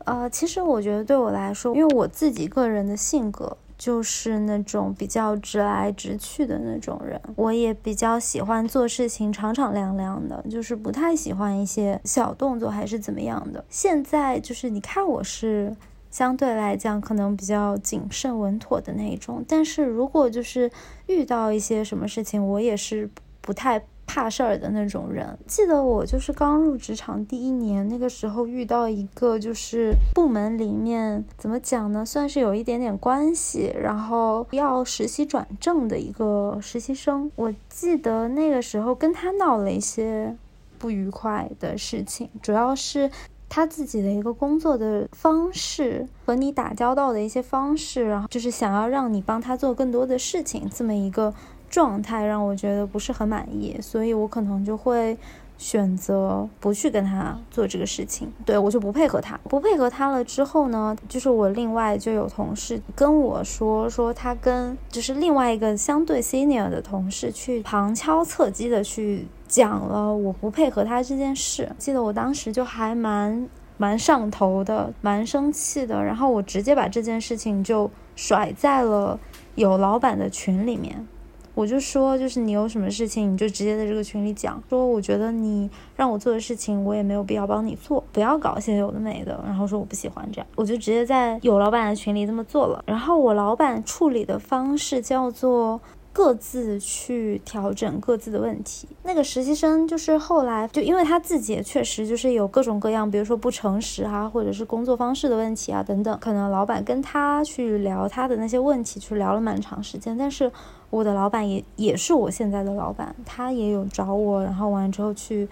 [0.06, 3.56] 呃，其实我觉得对我来说，因为我自己个人的性格。
[3.81, 13.65] 就是那种比较直来直去的那种人，我也比较喜欢做事情敞敞亮亮的，就是不太喜欢一些小动作还是怎么样的。
[13.69, 15.75] 现在就是你看我是
[16.11, 20.69] 相对来讲可能比较谨慎稳妥的那一种，但是如果就是
[21.07, 23.09] 遇到一些什么事情，我也是
[23.41, 23.83] 不太
[24.13, 25.26] 怕事儿的那种人。
[25.47, 37.32] 记得我就是刚入职场第一年，那个时候遇到一个就是部门里面怎么讲呢，算是有一点点关系，然后要实习转正的一个实习生。
[37.38, 40.36] 我记得那个时候跟他闹了一些
[40.78, 43.10] 不愉快的事情，主要是。
[43.54, 51.34] 他自己的一个工作的方式和你打交道的一些方式，然后就是想要让你帮他做更多的事情，这么一个
[51.71, 55.17] 状态让我觉得不是很满意，所以我可能就会
[55.57, 59.39] 选择不去跟他做这个事情，对我就不配合他。
[59.49, 69.27] 不配合他了之后呢，就是我另外就有同事跟我说，说他跟就是另外一个相对 senior 的同事去旁敲侧击的去。
[69.51, 76.01] 讲了我不配合他这件事，记得我当时就还蛮蛮上头的，蛮生气的。
[76.01, 79.19] 然后我直接把这件事情就甩在了
[79.55, 81.05] 有老板的群里面，
[81.53, 84.61] 我就说，就是你有什么事情，你就直接在这个群里讲。
[84.69, 89.41] 说我觉得你让我做的事情，我也没有必要帮你做，不要搞一些有的没的。
[89.45, 92.83] 然后说我不喜欢这样，我就直接在有老板的群里这么做了。
[92.87, 95.79] 然后我老板处理的方式叫做。
[96.13, 98.88] 各自去调整各自的问题。
[99.04, 106.17] 那个实习生就是后来就因为他自己也确实就是有各种各样，比如说不诚实啊，或者是工作方式的问题啊等等。
[106.19, 110.17] 可能老板跟他去聊他的那些问题，去聊了蛮长时间。
[110.17, 110.52] 但是
[110.89, 115.47] 我的老板也也是我现在的老板，他也有找我，然后完了之后去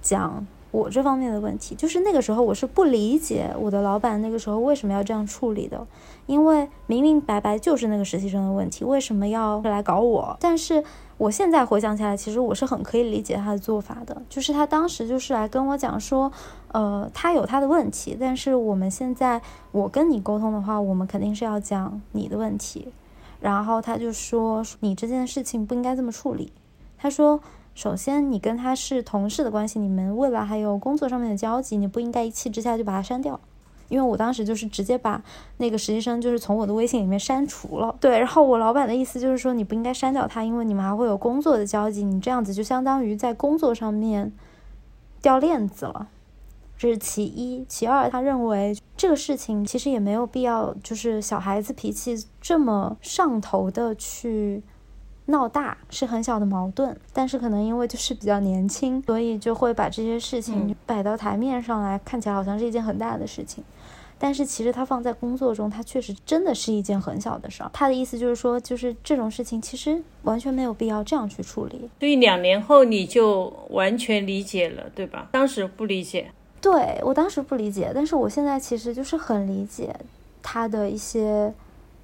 [0.00, 0.46] 讲。
[0.72, 5.86] 我这方面的问题，就是那个时候我是不理解我的老板那个时候为什么要这样处理的，
[6.26, 10.34] 因为明明白白就是那个实习生的问题，为什么要来搞我？
[10.40, 10.82] 但是
[11.18, 16.32] 我现在回想起来，其实我是很可以理解他的做法的，就是他当时就是来跟我讲说，
[16.72, 22.88] 呃，他有他的问题，但是我们现在我跟你沟通的话，我们肯定是要讲你的问题，
[23.40, 26.50] 然后他就说你这件事情不应该这么处理，
[26.96, 27.38] 他说。
[27.74, 33.40] 首先，你跟他是同事的关系，你们未来还有工作上面的交集，你不应该一气之下就把他删掉。
[33.88, 35.22] 因为我当时就是直接把
[35.58, 37.94] 那个实习生就是从我的微信里面删除了。
[38.00, 44.32] 对，然后我老板的意思就是说你不应该删掉他，因为你们还会有工作的交集，你这样子就相当于在工作上面
[45.20, 46.08] 掉链子了。
[46.78, 54.62] 这是其一，其二，他认为这个事情其实也没有必要，就是小孩子脾气这么上头的去。
[55.26, 63.62] 闹大是很小的矛盾，但是可能因为就是比较年轻，所以就会把这些事情摆到台面上来，看起来好像是一件很大的事情。
[64.18, 67.70] 但是其实他放在工作中，他确实真的是一件很小的事儿。
[67.72, 71.88] 他的意思就是说，就是这种事情其实完全没有必要这样去处理。
[71.98, 75.28] 所以两年后你就完全理解了，对吧？
[75.32, 76.30] 当时不理解。
[76.60, 79.94] 对我当时不理解，但是我现在其实就是很理解
[80.42, 81.52] 他的一些。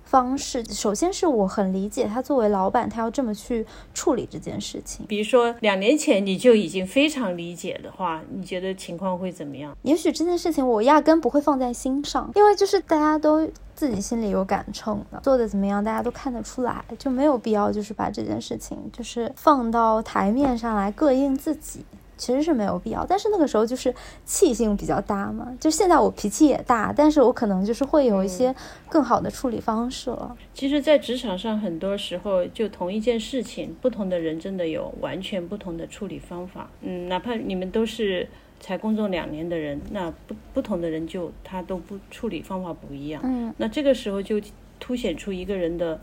[0.09, 5.05] 方式，首先是我很理解他作为老板，他要这么去处理这件事情。
[5.07, 9.77] 比如说两年前你就已经非常理解的话，你觉得情况会怎么样？
[9.83, 21.85] 也许这件事情我压根不会放在心上，因为就是大家都自己心里有杆秤的，做的怎么样，大家都看得出来，就没有必要就是把这件事情就是放到台面上来膈应自己。
[22.19, 23.95] 其实是没有必要，但是那个时候就是
[24.27, 25.57] 气性比较大嘛。
[25.59, 28.55] 就现在我脾气也大，但是我可能就是会有一些
[28.89, 30.37] 更好的处理方式了。
[30.53, 36.69] 其实，在职场上，很多时候就同一件事情，不同的人真的有完全不同的处理方法。
[36.83, 38.29] 嗯，哪怕你们都是
[38.59, 43.23] 才工作两年的人，那不不同的人就他都不处理方法不一样。
[43.25, 44.41] 嗯，那这个时候就
[44.81, 46.01] 凸显出一个人的，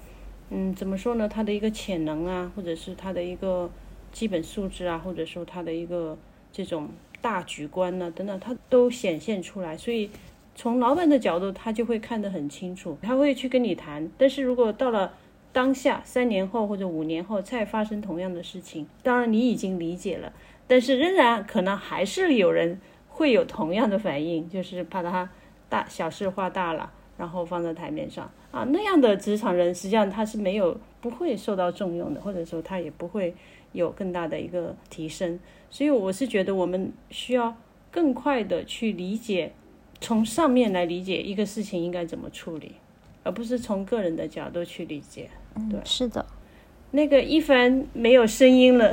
[0.49, 1.27] 嗯，怎么说呢？
[1.27, 3.69] 他的一个潜能啊，或者是他的一个。
[4.15, 6.17] 基本素质啊，或者说他的一个
[6.49, 6.87] 这种
[7.19, 9.75] 大局观呢，等等，他都显现出来。
[9.75, 10.09] 所以
[10.55, 14.09] 从老板的角度，他就会看得很清楚，他会去跟你谈。
[14.17, 15.11] 但是如果到了
[15.51, 20.31] 当下，三年后或者五年后再发生同样的事情，当然你已经理解了，
[20.65, 25.29] 但是仍然可能还是有人会有同样的反应，就是把他
[25.67, 33.35] 大小事化大了，然后放在台面上啊，那样的职场人实际上他是没有不会受到重用的，或者说他也不会。
[33.75, 37.55] 有更大的一个提升，所以我是觉得我们需要
[37.91, 39.53] 更快的去理解，
[40.01, 42.71] 从上面来理解一个事情应该怎么处理，
[43.23, 45.29] 而不是从个人的角度去理解。
[45.69, 46.25] 对，是的。
[46.91, 48.89] 那个一凡没有声音了。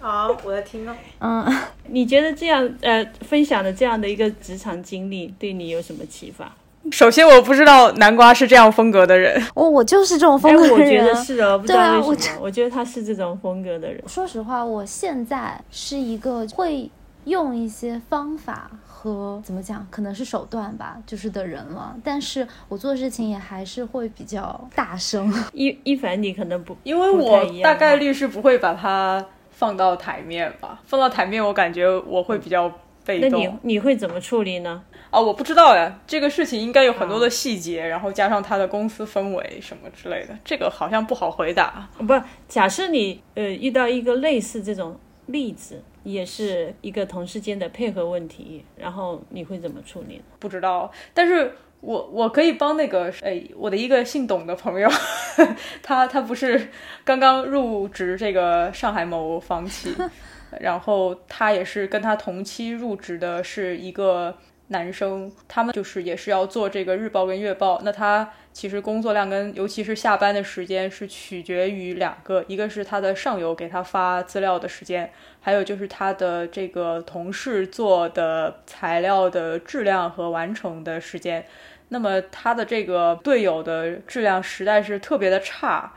[0.00, 0.94] 好，我在听哦。
[1.18, 1.52] 嗯，
[1.90, 6.54] 你觉得这样呃分享的这样的一个职场经历对你有什么启发？
[6.90, 9.40] 首先，我不知道南瓜是这样风格的人。
[9.54, 10.74] 我我就是这种风格的人。
[10.74, 12.38] 我觉得是哦，不知道为什么。
[12.40, 14.02] 我觉得他是这种风格的人。
[14.06, 16.90] 说实话，我现在是一个会
[17.24, 21.94] 用一些方法和怎么讲，可能是手段吧，就是的人了。
[22.02, 25.32] 但是我做事情也还是会比较大声。
[25.52, 29.24] 一一凡，你可能不，因为我大概率是不会把它。
[29.60, 30.80] 放到台面吧。
[30.86, 32.72] 放到台面，我感觉我会比较
[33.04, 33.42] 被那动。
[33.42, 34.80] 你你会怎么处理呢？
[35.10, 41.88] 啊，我不知道呀，这个事情应该有很多的细节，然后加上他的公司氛围什么之类的，这个好像不好回答。
[41.98, 42.14] 不，
[42.48, 44.96] 假设你呃遇到一个类似这种
[45.26, 50.22] 例子，也是一个同事间的配合问题，然后你会怎么处理？
[50.38, 54.88] 不知道，但是我我可以帮那个哎，我的一个姓董的朋友，
[55.82, 56.68] 他他不是
[57.04, 59.92] 刚刚入职这个上海某房企，
[60.60, 64.36] 然后他也是跟他同期入职的是一个
[64.70, 75.10] 男生，他们就是也是要做这个日报跟月报，那他其实工作量跟尤其是下班的时间是取决于两个，一个是他的上游给他发资料的时间。
[75.40, 81.44] 还有就是他的这个同事做的材料的质量和完成的时间，
[81.88, 85.92] 那么他的这个队友的质量实在是特别的差，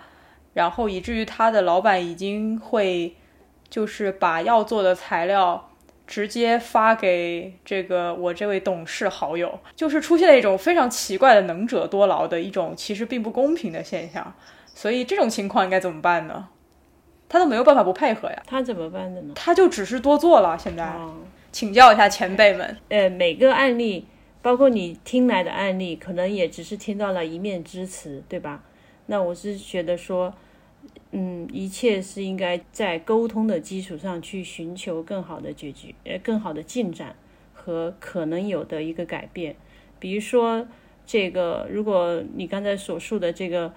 [0.53, 3.15] 然后以至于他的老板已经会
[3.69, 5.69] 就是把要做的材料
[6.05, 14.33] 直接发给这个我这位董事好友，就是出现了一种非常奇怪的能者多劳的一种其实并不公平的现象，
[14.73, 16.49] 所以这种情况应该怎么办呢？
[17.29, 19.33] 他都没有办法不配合呀，他怎么办的呢？
[19.35, 20.55] 他就只是多做了。
[20.55, 21.15] 现在哦，
[21.51, 24.05] 请教一下前辈们，呃，每个案例，
[24.43, 28.61] 包括你听来的案例，可能也只是听到了一面之词，对吧？
[29.07, 30.31] 那我是觉得说，
[31.15, 37.15] 嗯，一切是应该在沟通的基础上去寻求更好的解决，呃，更好的进展
[37.53, 39.55] 和可能有的一个改变。
[39.99, 40.65] 比如说，
[41.05, 43.71] 这个如果你刚才所述的这个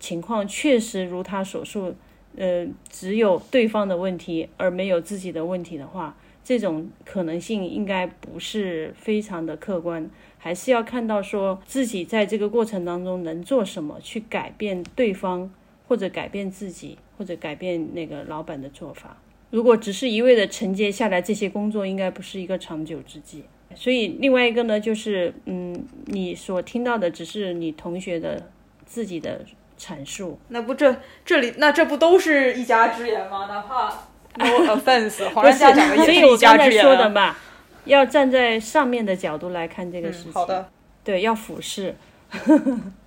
[0.00, 1.94] 情况确实如他所述，
[2.34, 15.48] 呃，只有对方的问题而没有自己的问题的话，这种可能性应该不是非常的客观，还是要看到说自己在这个过程当中能做什么去改变对方，
[15.92, 19.14] 或者改变自己，或者改变那个老板的做法。
[19.50, 23.44] 如果只是一味的承接下来这些工作，应该不是一个长久之计。
[23.74, 28.42] 所以另外一个呢，就是嗯，你所听到的只是你同学的
[28.86, 29.44] 自己的
[29.78, 33.46] 阐述，那不这这里那这不都是一家之言吗？
[33.48, 33.90] 哪怕
[34.42, 36.88] no offense， 黄不是然家讲的也所以是一家我刚才之言啊。
[36.88, 37.36] 说的嘛，
[37.84, 40.32] 要站在上面的角度来看这个事情。
[40.32, 40.70] 嗯好的，
[41.04, 41.94] 对，要俯视。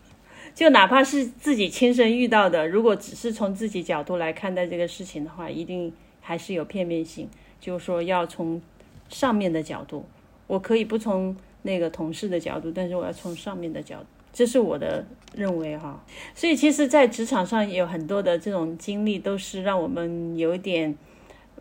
[0.56, 7.30] 就哪怕是自己亲身遇到的，如果只是从自己角度来看待这个事情的话，一定还是有片面性。
[7.60, 8.62] 就是说，要从
[9.10, 10.06] 上面的角度，
[10.48, 15.04] 我可以不从那个同事的角度，但是我要从上面的角度，这是我的
[15.34, 16.04] 认为哈。
[16.36, 20.96] 所以，其实，在职场上有很多的这种经历，都是让我们有一点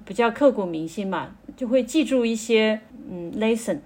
[0.05, 2.81] 比较刻骨铭心嘛，就会记住一些
[3.11, 3.79] 嗯 lesson，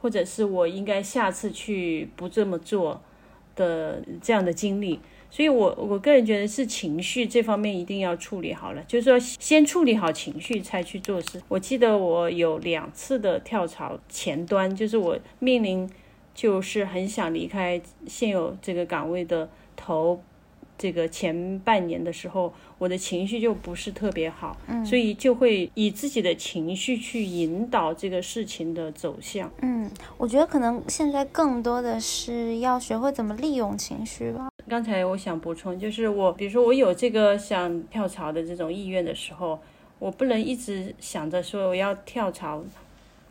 [0.00, 3.02] 或者是我应该下次去不这么做
[3.54, 5.00] 的这样的经历。
[5.30, 11.42] 所以我我个人觉得是情绪这方面一定要处理好了，就是说先处理好情绪才去做事。
[11.48, 15.90] 我记得我有两次的跳槽前端，就是我面临
[16.32, 20.22] 就是很想离开现有这个岗位的头。
[20.76, 29.50] 这个前半年的时候，我的情绪就不是特别好，嗯所以就会以自己的情绪去引导这个事情的走向。
[29.62, 34.48] 嗯，我觉得可能现在更多的是要学会怎么利用情绪吧。
[34.68, 39.58] 刚才我想补充，就是我，比如说我有这个想跳槽的这种意愿的时候，
[39.98, 42.64] 我不能一直想着说我要跳槽，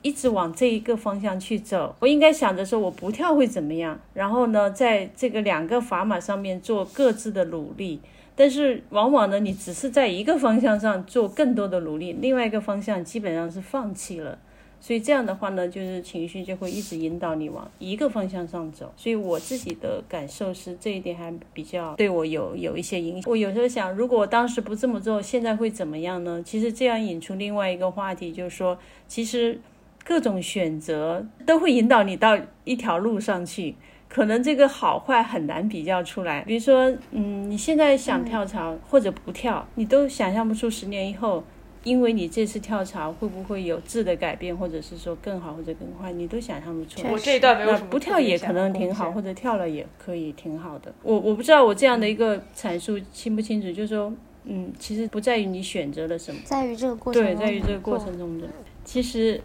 [0.03, 1.95] 一直往这一个方向去走。
[1.99, 7.99] 我应该想着说我不跳会怎么样，然后呢，在这个两个砝码上面做各自的努力。
[8.35, 14.37] 但是往往呢，你只是在一个方向上做更多的努力，另外一个方向基本上是放弃了。
[14.81, 18.91] 所以这样的话呢，就是情绪就会一直引导你往一个方向上走。
[18.97, 23.31] 所以我自己的感受是这一点还比较对我有有一些影响。
[23.31, 26.43] 我有时候想，如果当时不这么做，现在会怎么样呢？
[26.43, 28.77] 其实这样引出另外一个话题，就是说，
[29.07, 29.57] 其实
[30.03, 33.75] 各种选择都会引导你到一条路上去。
[34.09, 36.41] 可能这个好坏很难比较出来。
[36.41, 41.43] 比如说，嗯，你现在想跳槽或者不跳，你都想象不出十年以后。
[41.83, 47.11] 因为你这次跳槽会不会有质的改变，或者是说更好或者更坏，你都想象不出来。
[47.11, 50.93] 我这一段没有什么不跳也可能挺好，或者跳了也可以挺好的。
[51.01, 54.13] 我我不知道我这样的一个阐述清不清楚，就是说，
[54.45, 58.47] 嗯，其实不在于你选择了什么，在于这个过程对，在于这个过程中的。
[58.85, 59.41] 其实，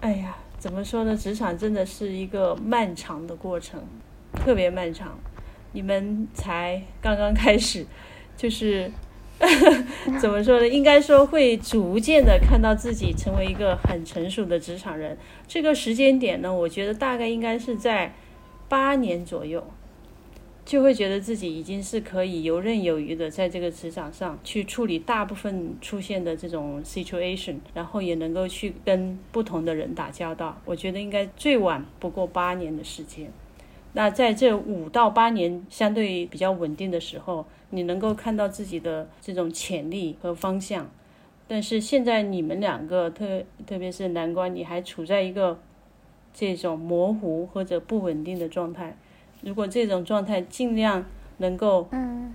[0.00, 1.14] 哎呀，怎么说呢？
[1.14, 3.82] 职场真的是一个漫长的过程，
[4.34, 5.18] 特别漫长。
[5.72, 7.86] 你们才刚刚开始，
[8.34, 8.90] 就是
[10.18, 10.66] 怎么说呢？
[10.66, 15.16] 应该说会逐渐的看到自己成为一个很成熟的职场人。
[15.46, 18.14] 这个时间点呢，我觉得大概应该是在
[18.68, 19.62] 八年左右。
[20.70, 30.56] 就会觉得自己已经是可以游刃有余的在这个职场上去处理大部分出现的这种 situation，然后也能够去跟不同的人打交道。
[30.64, 33.32] 我觉得应该最晚不过八年的时间。
[33.94, 40.88] 那在这五到八年相对比较稳定的时候，你能够看到自己的这种潜力和方向。
[41.48, 45.58] 但是现在你们两个特特别是南关，你还处在一个
[46.32, 48.96] 这种模糊或者不稳定的状态。
[49.42, 51.04] 如果这种状态尽量
[51.38, 51.88] 能够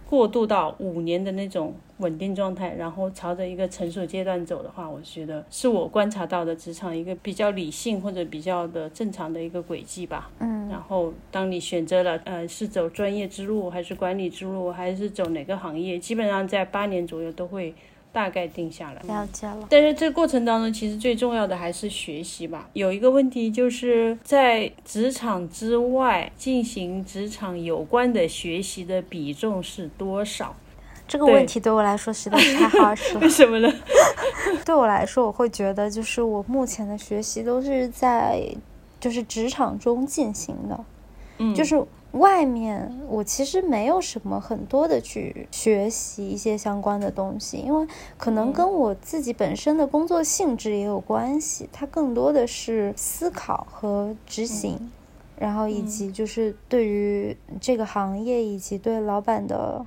[0.10, 10.32] 过渡到五年的那种稳定状态，然后朝着一个成熟阶段走的话，我觉得是我观察到的职场一个比较理性或者比较的正常的一个轨迹吧。
[10.40, 17.74] 嗯，然后当你选择了呃是走专业之路，还是管理之路，还是走哪个行业，基本上在八年左右都会。
[18.16, 19.68] 大概定下来，了解了。
[19.70, 22.70] 但是这过程当中，其实最重要的还是学习吧。
[22.72, 30.56] 有一个问题就是在职场之外进行职场有关的学习的比重是多少？
[31.06, 32.96] 这个问题对我来说实在是太好了。
[33.20, 33.70] 为什么呢？
[34.66, 38.42] 对我来说，我会觉得就是我目前的学习都是在
[38.98, 40.86] 就是职场中进行的，
[41.40, 41.84] 嗯，就是。
[42.16, 47.86] 外面我其实没有什么很多的去学习一些相关的东西，因为
[48.18, 51.70] 可能跟我自己本身的工作性质也有关系。
[51.74, 54.92] 它更多的是思考和执行，
[55.38, 59.86] 然后以及就是对于这个行业以及对老板的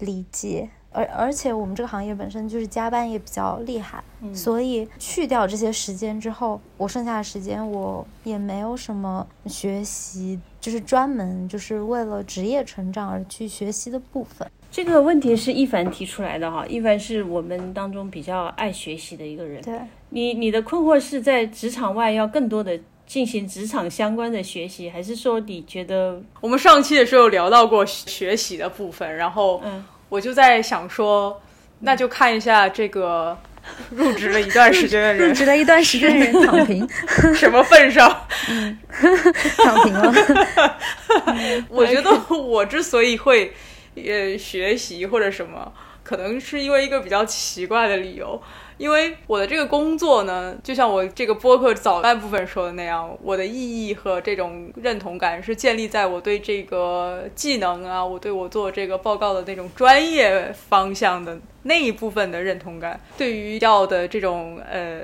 [0.00, 0.70] 理解。
[0.92, 4.02] 而而且我们这个行业本身就是加班也比较厉害，
[4.34, 14.46] 所以去掉这些时间之后，我剩下的时间我也没有什么学习，就是专门就是为了职业成长而去学习的部分。
[14.70, 19.62] 这个问题是一凡提出来的哈，一凡是我们当中比较爱学习的一个人。
[19.62, 19.78] 对，
[20.10, 29.84] 你你的困惑是在职场外要更多的进行职场相关的学习，还是说你觉得我们上期的时候聊到过学习的部分，然后嗯。
[30.12, 31.40] 我就在想说，
[31.78, 33.34] 那就看一下这个
[33.92, 36.86] 入职了一段时间的人，入职了一段时间的人躺平，
[37.34, 38.26] 什么份上？
[38.50, 38.78] 嗯，
[39.56, 40.12] 躺平了。
[41.70, 43.54] 我觉得我之所以会
[43.94, 45.72] 呃学习或者什么，
[46.04, 48.38] 可能是因为一个比较奇怪的理由。
[48.78, 63.00] 因为我的这个工作呢，就像我这个播客早半部分说的那样，我的意义和这种认同感是建立在我对这个技能啊，我对我做这个报告的那种专业方向的那一部分的认同感。
[63.16, 65.02] 对于要的这种呃。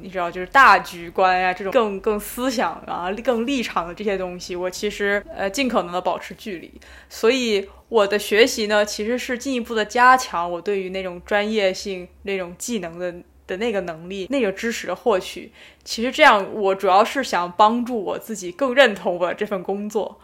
[0.00, 6.72] 你知道，就是大局观呀，这种更更思想啊、更立场的这些东西，我其实呃尽可能的保持距离。
[7.08, 13.14] 所以我的学习呢，其实是进一步的加强我对于那种专业性、那种技能的
[13.46, 15.50] 的那个能力、那个知识的获取。
[15.84, 20.20] 其实这样，我主要是想帮助我自己更认同我这份工作，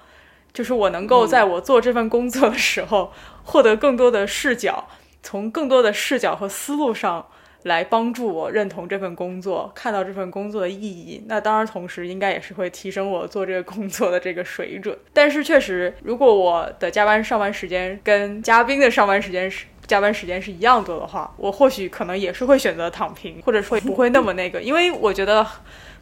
[0.52, 3.12] 就是我能够在我做这份工作的时候，
[3.44, 4.88] 获得更多的视角，
[5.22, 7.26] 从更多的视角和思路上。
[7.64, 11.22] 来帮助我认同这份工作，看到这份工作的意义。
[11.26, 14.96] 那当然，同时应该也是会提升我做这个工作的这个水准。
[15.12, 25.46] 但是，确实，如果我的加班上班时间跟嘉宾的上班时间是加班时间是一样多的话，我或许可能也是会选择躺平，或者说不会那么那个，因为我觉得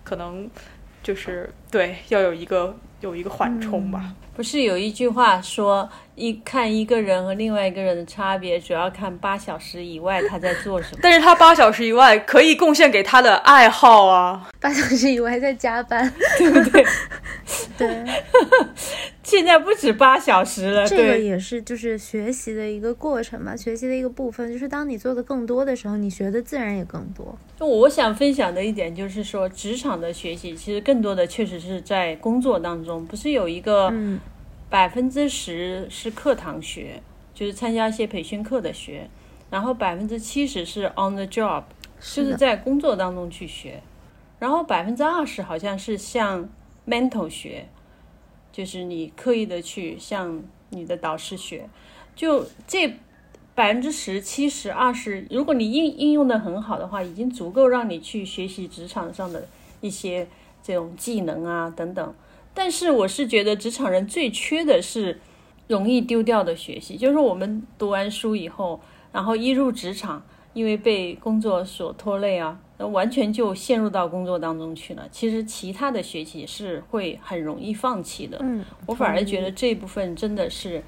[0.04, 0.48] 可能
[1.02, 4.12] 就是对要有一个有一个缓冲吧。
[4.36, 5.88] 不是有一句话说？
[6.16, 10.98] 一看一个人和另外一个人的差别，主要看八小时以外他在做什么。
[11.02, 16.84] 但是他八小时以外可以贡献给他的爱好啊，八小时以外在加班，对不对？
[17.76, 18.04] 对，
[19.22, 20.86] 现在不止八小时了。
[20.86, 27.36] 这个也是就是学习的一个过程嘛，学习的一个部分，就是当你做的更多的时候，你学的自然也更多。
[27.58, 34.18] 我想分享的一点就是说，职场的学习其实更多的确实是在工作当中，不是有一个嗯。
[34.70, 37.02] 百分之十是课堂学，
[37.34, 39.10] 就是参加一些培训课的学，
[39.50, 41.64] 然后百分之七十是 on the job，
[41.98, 43.82] 就是在工作当中去学，
[44.38, 46.48] 然后百分之二十好像是像
[46.90, 47.68] mental 学，
[48.50, 51.68] 就是你刻意的去向你的导师学，
[52.16, 52.96] 就这
[53.54, 59.46] 百分之十、七十、二十，如果你应应用的很好的话，已经足够让你去学习职场上的
[59.80, 60.26] 一些
[60.62, 62.14] 这种技能啊等等。
[62.52, 65.20] 但是我是觉得职场人最缺的是
[65.68, 68.80] 容易丢掉的学习，就是我们读完书以后，
[69.12, 70.22] 然后一入职场，
[70.52, 75.08] 因为被工作所拖累啊，完全就陷入到工作当中去了。
[75.10, 78.38] 其实其他的学习是会很容易放弃的。
[78.40, 80.82] 嗯，我反而觉得这部分真的是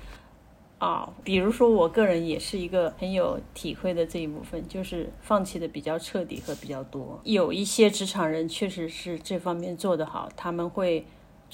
[0.78, 7.20] 啊，比如说我个人也是一个很有体会的这一部分，就是放弃的比较彻底和比较多。
[7.24, 11.04] 有一些职场人确实是这方面做得好，他们会。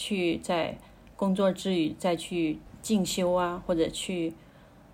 [0.01, 0.79] 去在
[1.17, 4.33] 工作之余再去进修啊，或者去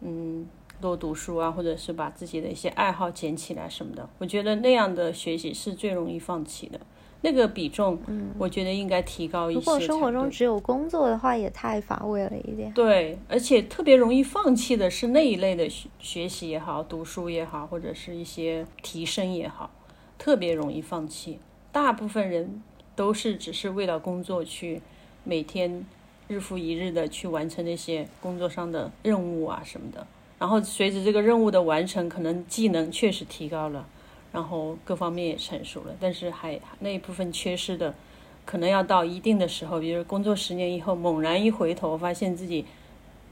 [0.01, 0.47] 嗯
[0.85, 4.07] 多读书啊，或者是把自己的一些爱好捡起来什么的。
[4.19, 6.79] 我觉得那样的学习是最容易放弃的。
[7.23, 9.61] 那个比重，嗯，我觉得应该提高一些。
[9.61, 12.71] 如果生活中只有工作的话，也太乏味了一点。
[12.75, 19.71] 对，而且特别容易放弃的是那一类的学学习也好，读书也好，或者是一些提升也好，
[20.19, 21.39] 特别容易放弃。
[21.73, 22.63] 大部分人
[22.95, 24.83] 都是只是为了工作去
[25.25, 25.87] 每天
[26.29, 30.07] 日复一日的去完成那些工作上的任务啊什么的，
[30.45, 33.83] 然后随着这个任务的完成，可能技能确实提高了。
[34.31, 37.95] 然后各方面也成熟了，但是还那一部分缺失的，
[38.45, 42.67] 可能要到一定的时候，比如工作十年以后，猛然一回头，发现自己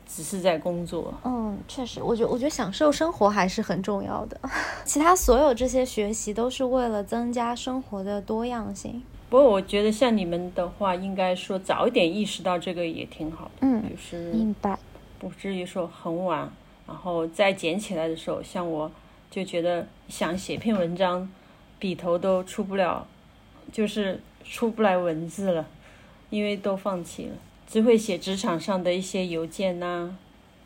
[0.09, 1.13] 只是在工作。
[1.23, 4.41] 嗯，确实，我觉我觉得享受生活还是很重要的。
[4.87, 9.03] 其他所有这些学习都是为了增加生活的多样性。
[9.29, 13.51] 不过我觉得像你们的话，应该说早一点意识到这个也挺好的。
[13.61, 14.79] 嗯，就是明白，
[15.19, 16.51] 不至于说很晚，
[16.93, 18.93] 然后再捡起来的时候，像我。
[19.35, 21.27] 就觉得想写篇文章，
[21.79, 23.07] 笔头都出不了，
[23.73, 25.67] 就是出不来文字了，
[26.29, 27.33] 因为都放弃了，
[27.67, 30.19] 只会写职场上的一些邮件呐。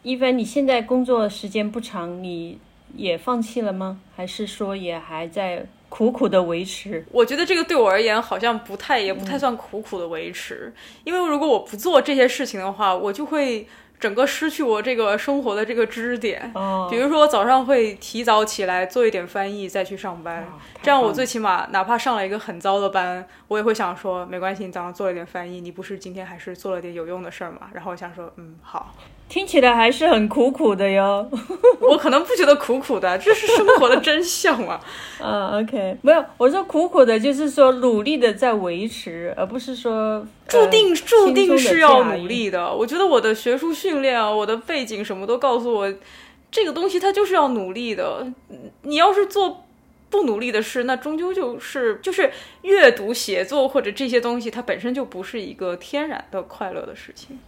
[0.02, 2.58] 一凡，你现在工作时间不长，你
[2.96, 4.00] 也放弃了吗？
[4.16, 7.06] 还是说也还在苦苦的维持？
[7.12, 10.74] 我觉得这个对我而言好像不太，也不太算苦苦的维持，
[11.04, 13.64] 因为如果我不做这些事情的话，我就会。
[13.98, 16.52] 整个失去我这个生活的这个支点，
[16.90, 20.46] 比如说我早上会提早起来做一点翻译，再去上班，
[20.82, 27.70] 这样我最起码哪怕上了一个很糟的班，我也会想说没关系，你早上做了点翻译，你不是今天还是做了点有用的事儿嘛？
[27.72, 28.94] 然后我想说，嗯，好。
[29.28, 31.28] 听起来还是很苦苦的哟，
[31.80, 34.80] 我可能不觉得苦苦的，这是生活的真相嘛。
[35.20, 42.72] 嗯， OK，没有，我说苦苦的，就是说努力的在维持，而不是说注定注定是要努力的。
[42.72, 45.92] 我觉得我的学术训练啊，我的背景什么都告诉我，
[46.50, 48.26] 这个东西它就是要努力的。
[48.82, 49.64] 你要是做
[50.08, 52.30] 不努力的事，那终究就是就是
[52.62, 57.38] 阅读、写作或者这些东西，它本身就不是一个天然的快乐的事情。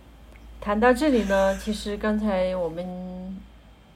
[0.69, 3.35] 谈到这里呢，其实刚才我们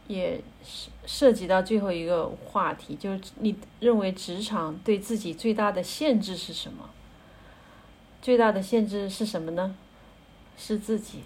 [0.06, 6.88] 也涉涉及到最后一个话题，就是你认为职场对自己最大的限制是什么？
[8.22, 9.74] 最大的限制是什么呢？
[10.56, 11.24] 是自己。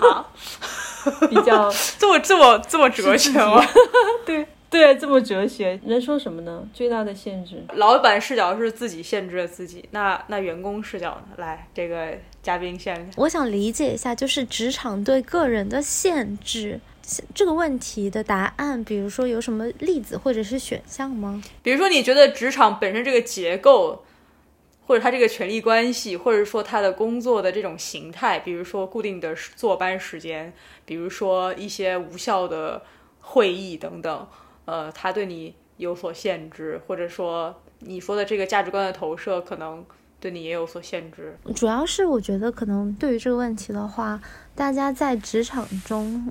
[0.00, 0.32] 好，
[1.30, 3.64] 比较这么这么这么哲学吗？
[4.26, 4.44] 对。
[4.70, 6.68] 对，这么哲学，能说什么呢？
[6.74, 11.34] 最大的限制，老板视角是自己限制了自己，那那员工视角呢？
[11.38, 12.12] 来，这个
[12.42, 16.78] 嘉宾先，我想理解一下，就是职场对个人的限制
[17.34, 21.42] 这个问题的答案，比如说有什么例子或者是选项吗？
[21.62, 24.04] 比如说，你觉得职场本身这个结构，
[24.86, 30.52] 或者它这个权力关系，或者说他的工作的这种形态，比如说固定的坐班时间，
[30.84, 32.82] 比如说一些无效的
[33.20, 34.28] 会议等等。
[34.68, 39.82] 呃，他对你有所限制，或者说你说的这个价值观的投射，可能
[40.20, 41.34] 对你也有所限制。
[41.56, 44.20] 主要是我觉得，可能对于这个问题的话，
[44.54, 46.30] 大家在职场中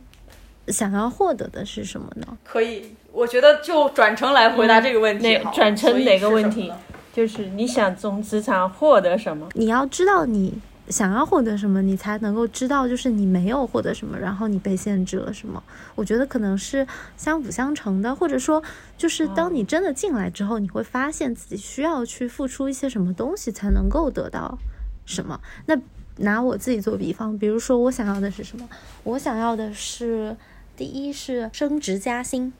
[0.67, 2.38] 想要获得的是什么呢？
[2.43, 5.39] 可以，我觉得就转成来回答这个问题。
[5.51, 6.71] 转成哪个问题？
[7.11, 9.49] 就是你想从职场获得什么？
[9.55, 10.53] 你要知道你。
[10.89, 15.61] 想要获得什么，你才能够知道，就是你没有获得什么，然后你被限制了什么。
[15.95, 18.63] 我觉得可能是相辅相成的，或者说，
[18.97, 24.57] 就是当你真的进来之后，你会发现自己需要去付出一些什么东西才能够得到
[25.05, 25.41] 什么。
[25.65, 25.77] 那
[26.17, 28.69] 拿我自己做比方，比如说我想要的是什么？
[29.03, 30.38] 我想要的是，
[30.77, 32.53] 第一是升职加薪，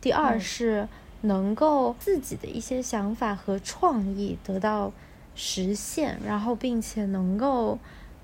[0.00, 0.86] 第二是
[1.22, 4.92] 能够自己的一些想法和创意得到。
[5.34, 7.78] 实现，然后并且能够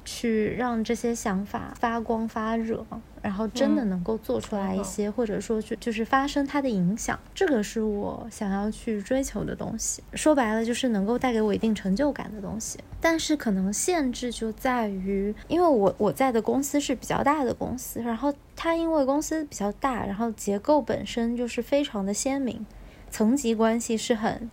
[0.05, 2.87] 去让这些想法发光发热，
[3.21, 10.03] 然后真的能够做出来一些，或者说就就是发生它的影响，这个是我想要去追求的东西。
[10.15, 12.79] 说白了，就是能够带给我一定成就感的东西。
[13.01, 22.67] 但是可能限制就在于，因为我我在的公司是比较大的公司，然后它因为公司比较大，然后结构本身就是非常的鲜明，
[23.11, 24.51] 层级关系是很。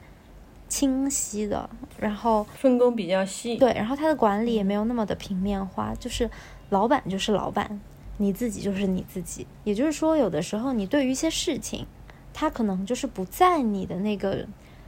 [0.67, 6.29] 清晰的，然后分工比较细，对，然后他的管理也没有那么的平面化，就是
[6.69, 7.79] 老板就是老板，
[8.17, 9.45] 你自己就是你自己。
[9.63, 11.85] 也就是说，有的时候你对于一些事情，
[12.33, 14.45] 他可能就是不在你的那个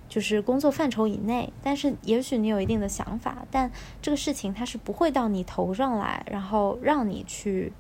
[0.10, 3.72] 就是工作范畴以内，但是也许你有一定的想法，但
[4.02, 7.72] 这个事情它是不会到你头上来，然后让你去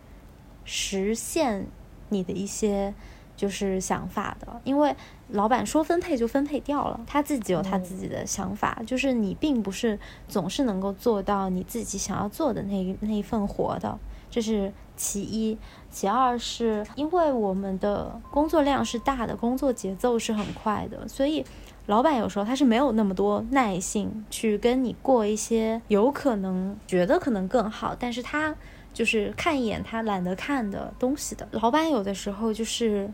[0.63, 1.67] 实现
[2.09, 2.93] 你的一些。
[3.37, 4.93] 就是想法的，因为
[5.29, 13.97] 老板说分配就分配掉了，他自己有他自己的想法，就是你并不是总是能够做到你自己想要做的那那一份活的，
[14.29, 15.57] 这是其一。
[15.89, 21.45] 其二是因为我们的工作量是大的，工作节奏是很快的，所以
[21.85, 28.53] 老板有时候他是没有那么多耐性去跟你过一些有可能觉得可能更好，但是他
[28.93, 31.47] 就是看一眼他懒得看的东西的。
[31.51, 33.09] 老板有的时候就是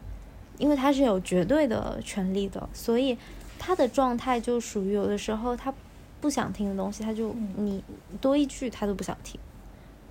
[0.57, 3.17] 因为他是有绝对的权利的，所以
[3.57, 5.73] 他的状态就属于有的时候他
[6.21, 7.83] 不想听的东西，他就你
[8.21, 9.39] 多一句他都不想听。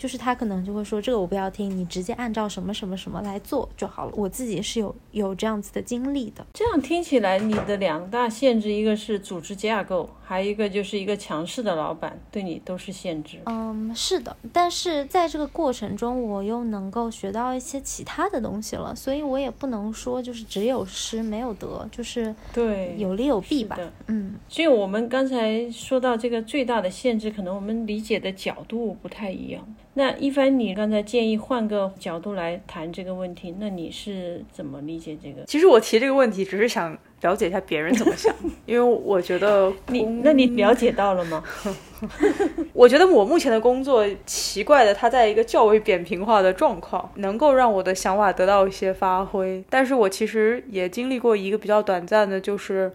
[0.03, 4.13] 就是他可能就会说这个我不要听，你直接按照什么什么什么来做就好了。
[4.17, 6.45] 我自己是有有这样子的经历的。
[6.53, 13.39] 这样听起来，你的两大限制，一个是组织架构，还有一个就是一个强势的老板对你都是限制。
[13.47, 14.37] 嗯，是的。
[14.53, 23.79] 但是在这个过程中，我又能够学到一些其他的东西了，所以我也不能说就是只有失没有得，就是对有利有弊吧。
[24.09, 24.35] 嗯。
[24.49, 29.63] 所以我们刚才说到这个最大的限制，可能我们理解的角度不太一样。
[29.95, 35.45] 那一帆，你刚才建议换个角度来谈这个问题，那你是怎么理解这个？
[35.45, 38.35] 其实我提这个问题，只是想了解一下别人怎么想，
[38.65, 41.45] 因为我觉得你，那你了解到了吗？
[42.73, 49.63] 我觉得我目前的工作奇怪的，它在一个较为扁平化的状况，能够让我的想法得到一些发挥。
[49.69, 52.91] 但是我其实也经历过一个比较短暂的，就是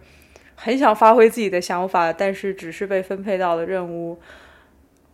[0.56, 4.18] 很想发挥自己的想法，但是只是被分配到了任务。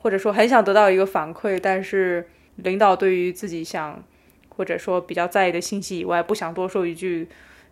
[0.04, 2.28] 或者说很想得到一个反馈，但是
[2.58, 4.04] 领导对于自己想
[4.50, 7.26] 或者说比较在意的信息以外，不想多说一句，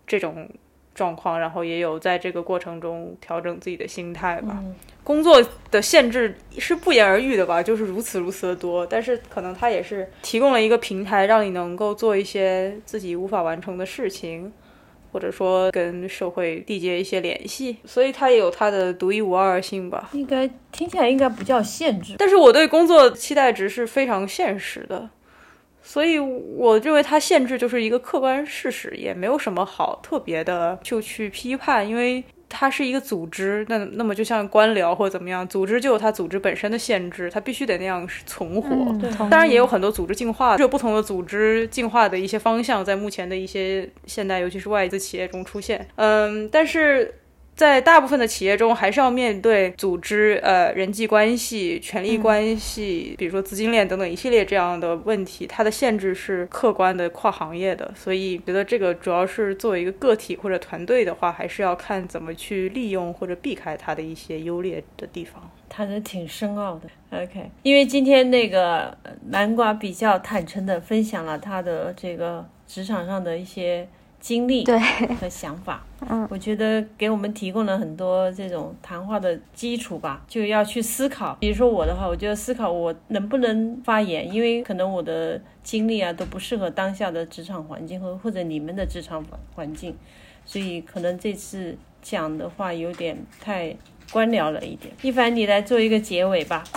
[0.08, 0.50] 这种
[0.96, 4.64] 状况，然后也有在这个过程中调整自己的心态吧。
[5.04, 14.54] 工作的限制是不言而喻的吧，就是如此如此的多，但是可能它也是提供了一个平台，让你能够做一些自己无法完成的事情。
[15.12, 20.10] 或者说跟社会缔结一些联系，所以它也有它的独一无二性吧。
[20.14, 25.10] 应该听起来应该不叫限制，但是我对工作期待值是非常现实的，
[25.82, 32.24] 所以我认为它限制就是一个客观事实，也没有什么好特别的就去批判，因为。
[32.52, 38.70] 它是一个组织，那那么就像官僚或者怎么样，组织就有它组织本身的限制，它必须得那样存活。
[39.30, 45.88] 当然也有很多组织进化，有不同的组织进化的一些方向，在目前的一些现代，尤其是外资企业中出现。
[45.96, 47.16] 嗯，但是。
[47.56, 55.46] 在大部分的企业中，还是要面对组织、呃人际关系、权力关系，比如说资金链等等一系列这样的问题。
[55.46, 65.52] 它的限制是客观的、跨行业的，所以觉得这个主要是作为一个个体或者团队的话，还是要看怎么去利用或者避开它的一些优劣的地方。
[65.70, 66.90] 谈的挺深奥的。
[67.12, 68.98] OK，因为今天那个
[69.30, 73.88] 南瓜比较坦诚的分享了他的这个职场上的一些。
[74.22, 74.64] 经历
[75.20, 81.36] 和想法， 嗯，我觉得给我们提供了很多这种谈话的基础吧，就要去思考。
[81.42, 89.98] 比如说我的话，我就要思考我能不能发言，因为可能我的经历啊都不适合当下的职场环境和或者你们的职场环境，
[90.46, 93.76] 所以可能这次讲的话有点太
[94.12, 94.94] 官僚了一点。
[95.02, 96.64] 一凡，你来做一个结尾吧。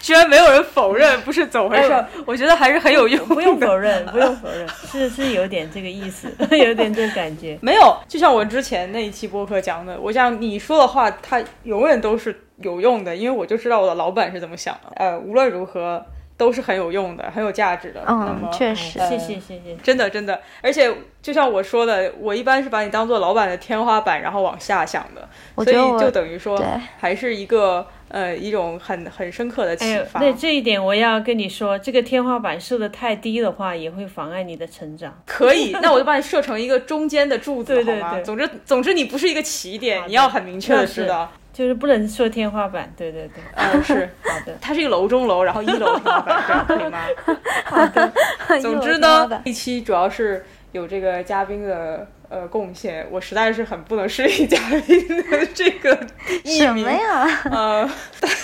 [0.00, 2.04] 居然没有人否认，不是怎么回事？
[2.24, 3.26] 我觉得还是很有用。
[3.28, 7.58] 不用否认，不用否认， 是是有点这个意思， 有点这个感觉。
[7.60, 14.92] 没有，就像我之前那一期播客讲的，我想你说的话，它永远都是有用的，因为我就知道我的老板是怎么想的。
[14.96, 16.04] 呃，无论如何
[16.36, 18.04] 都是很有用的，很有价值的。
[18.06, 20.40] 嗯，确实，谢谢谢谢，真的真的。
[20.62, 25.28] 而且就像我说的，我一般是把你当做老板的天花板，然后往下想的，
[25.64, 26.62] 所以就等于说
[26.98, 27.86] 还是一个。
[28.08, 30.20] 呃，一种很很深刻的启发。
[30.20, 35.12] 那这一点我要跟你说，这个天花板设的太低的话，也会妨碍你的成长。
[35.26, 38.20] 可以，那我就把你设成一个中间的柱子，好吗？
[38.22, 42.92] 总之，总之你不是一个起点，你要很明确的知道，就是不能说天花板。
[42.96, 44.56] 对对对，嗯， 是好的。
[44.60, 47.04] 它是一个楼中楼，然后一楼天花板，可以吗？
[47.66, 48.12] 好的。
[48.60, 52.06] 总之呢，一期主要是有这个嘉宾的。
[52.28, 55.94] 呃，贡献我实在是很不能适应嘉宾的这个
[56.44, 57.40] 什么呀？
[57.50, 57.90] 呃，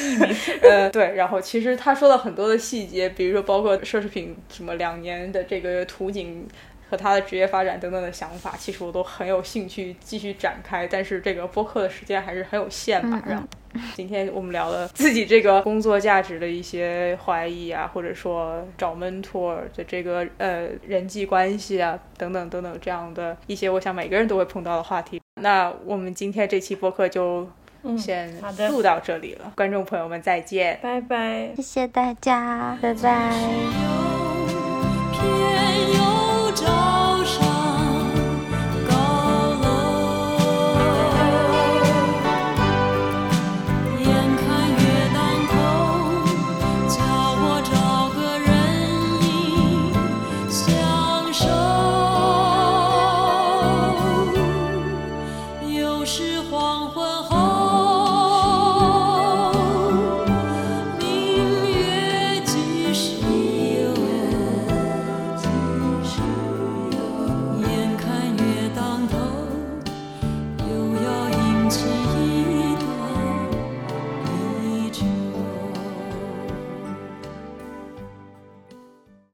[0.00, 1.14] 艺名呃，对。
[1.14, 6.48] 然后其实他说了很多的细节，比如说包括奢侈品什么两年的这个图景。
[6.90, 13.22] 和他的职业发展等等的想法，其实我都很有兴趣继续展开，但是这个播客的时间还是很有限吧。
[13.26, 13.44] 然后
[13.94, 25.20] 今天我们聊了自己这个工作价值的一些怀疑啊，或者说找 mentor 的这个呃人际关系啊等等等等这样的一些，我想每个人都会碰到的话题。
[25.40, 27.48] 那我们今天这期播客就
[27.98, 28.32] 先
[28.70, 34.31] 录到这里了，观众朋友们再见，拜拜，谢谢大家，拜拜。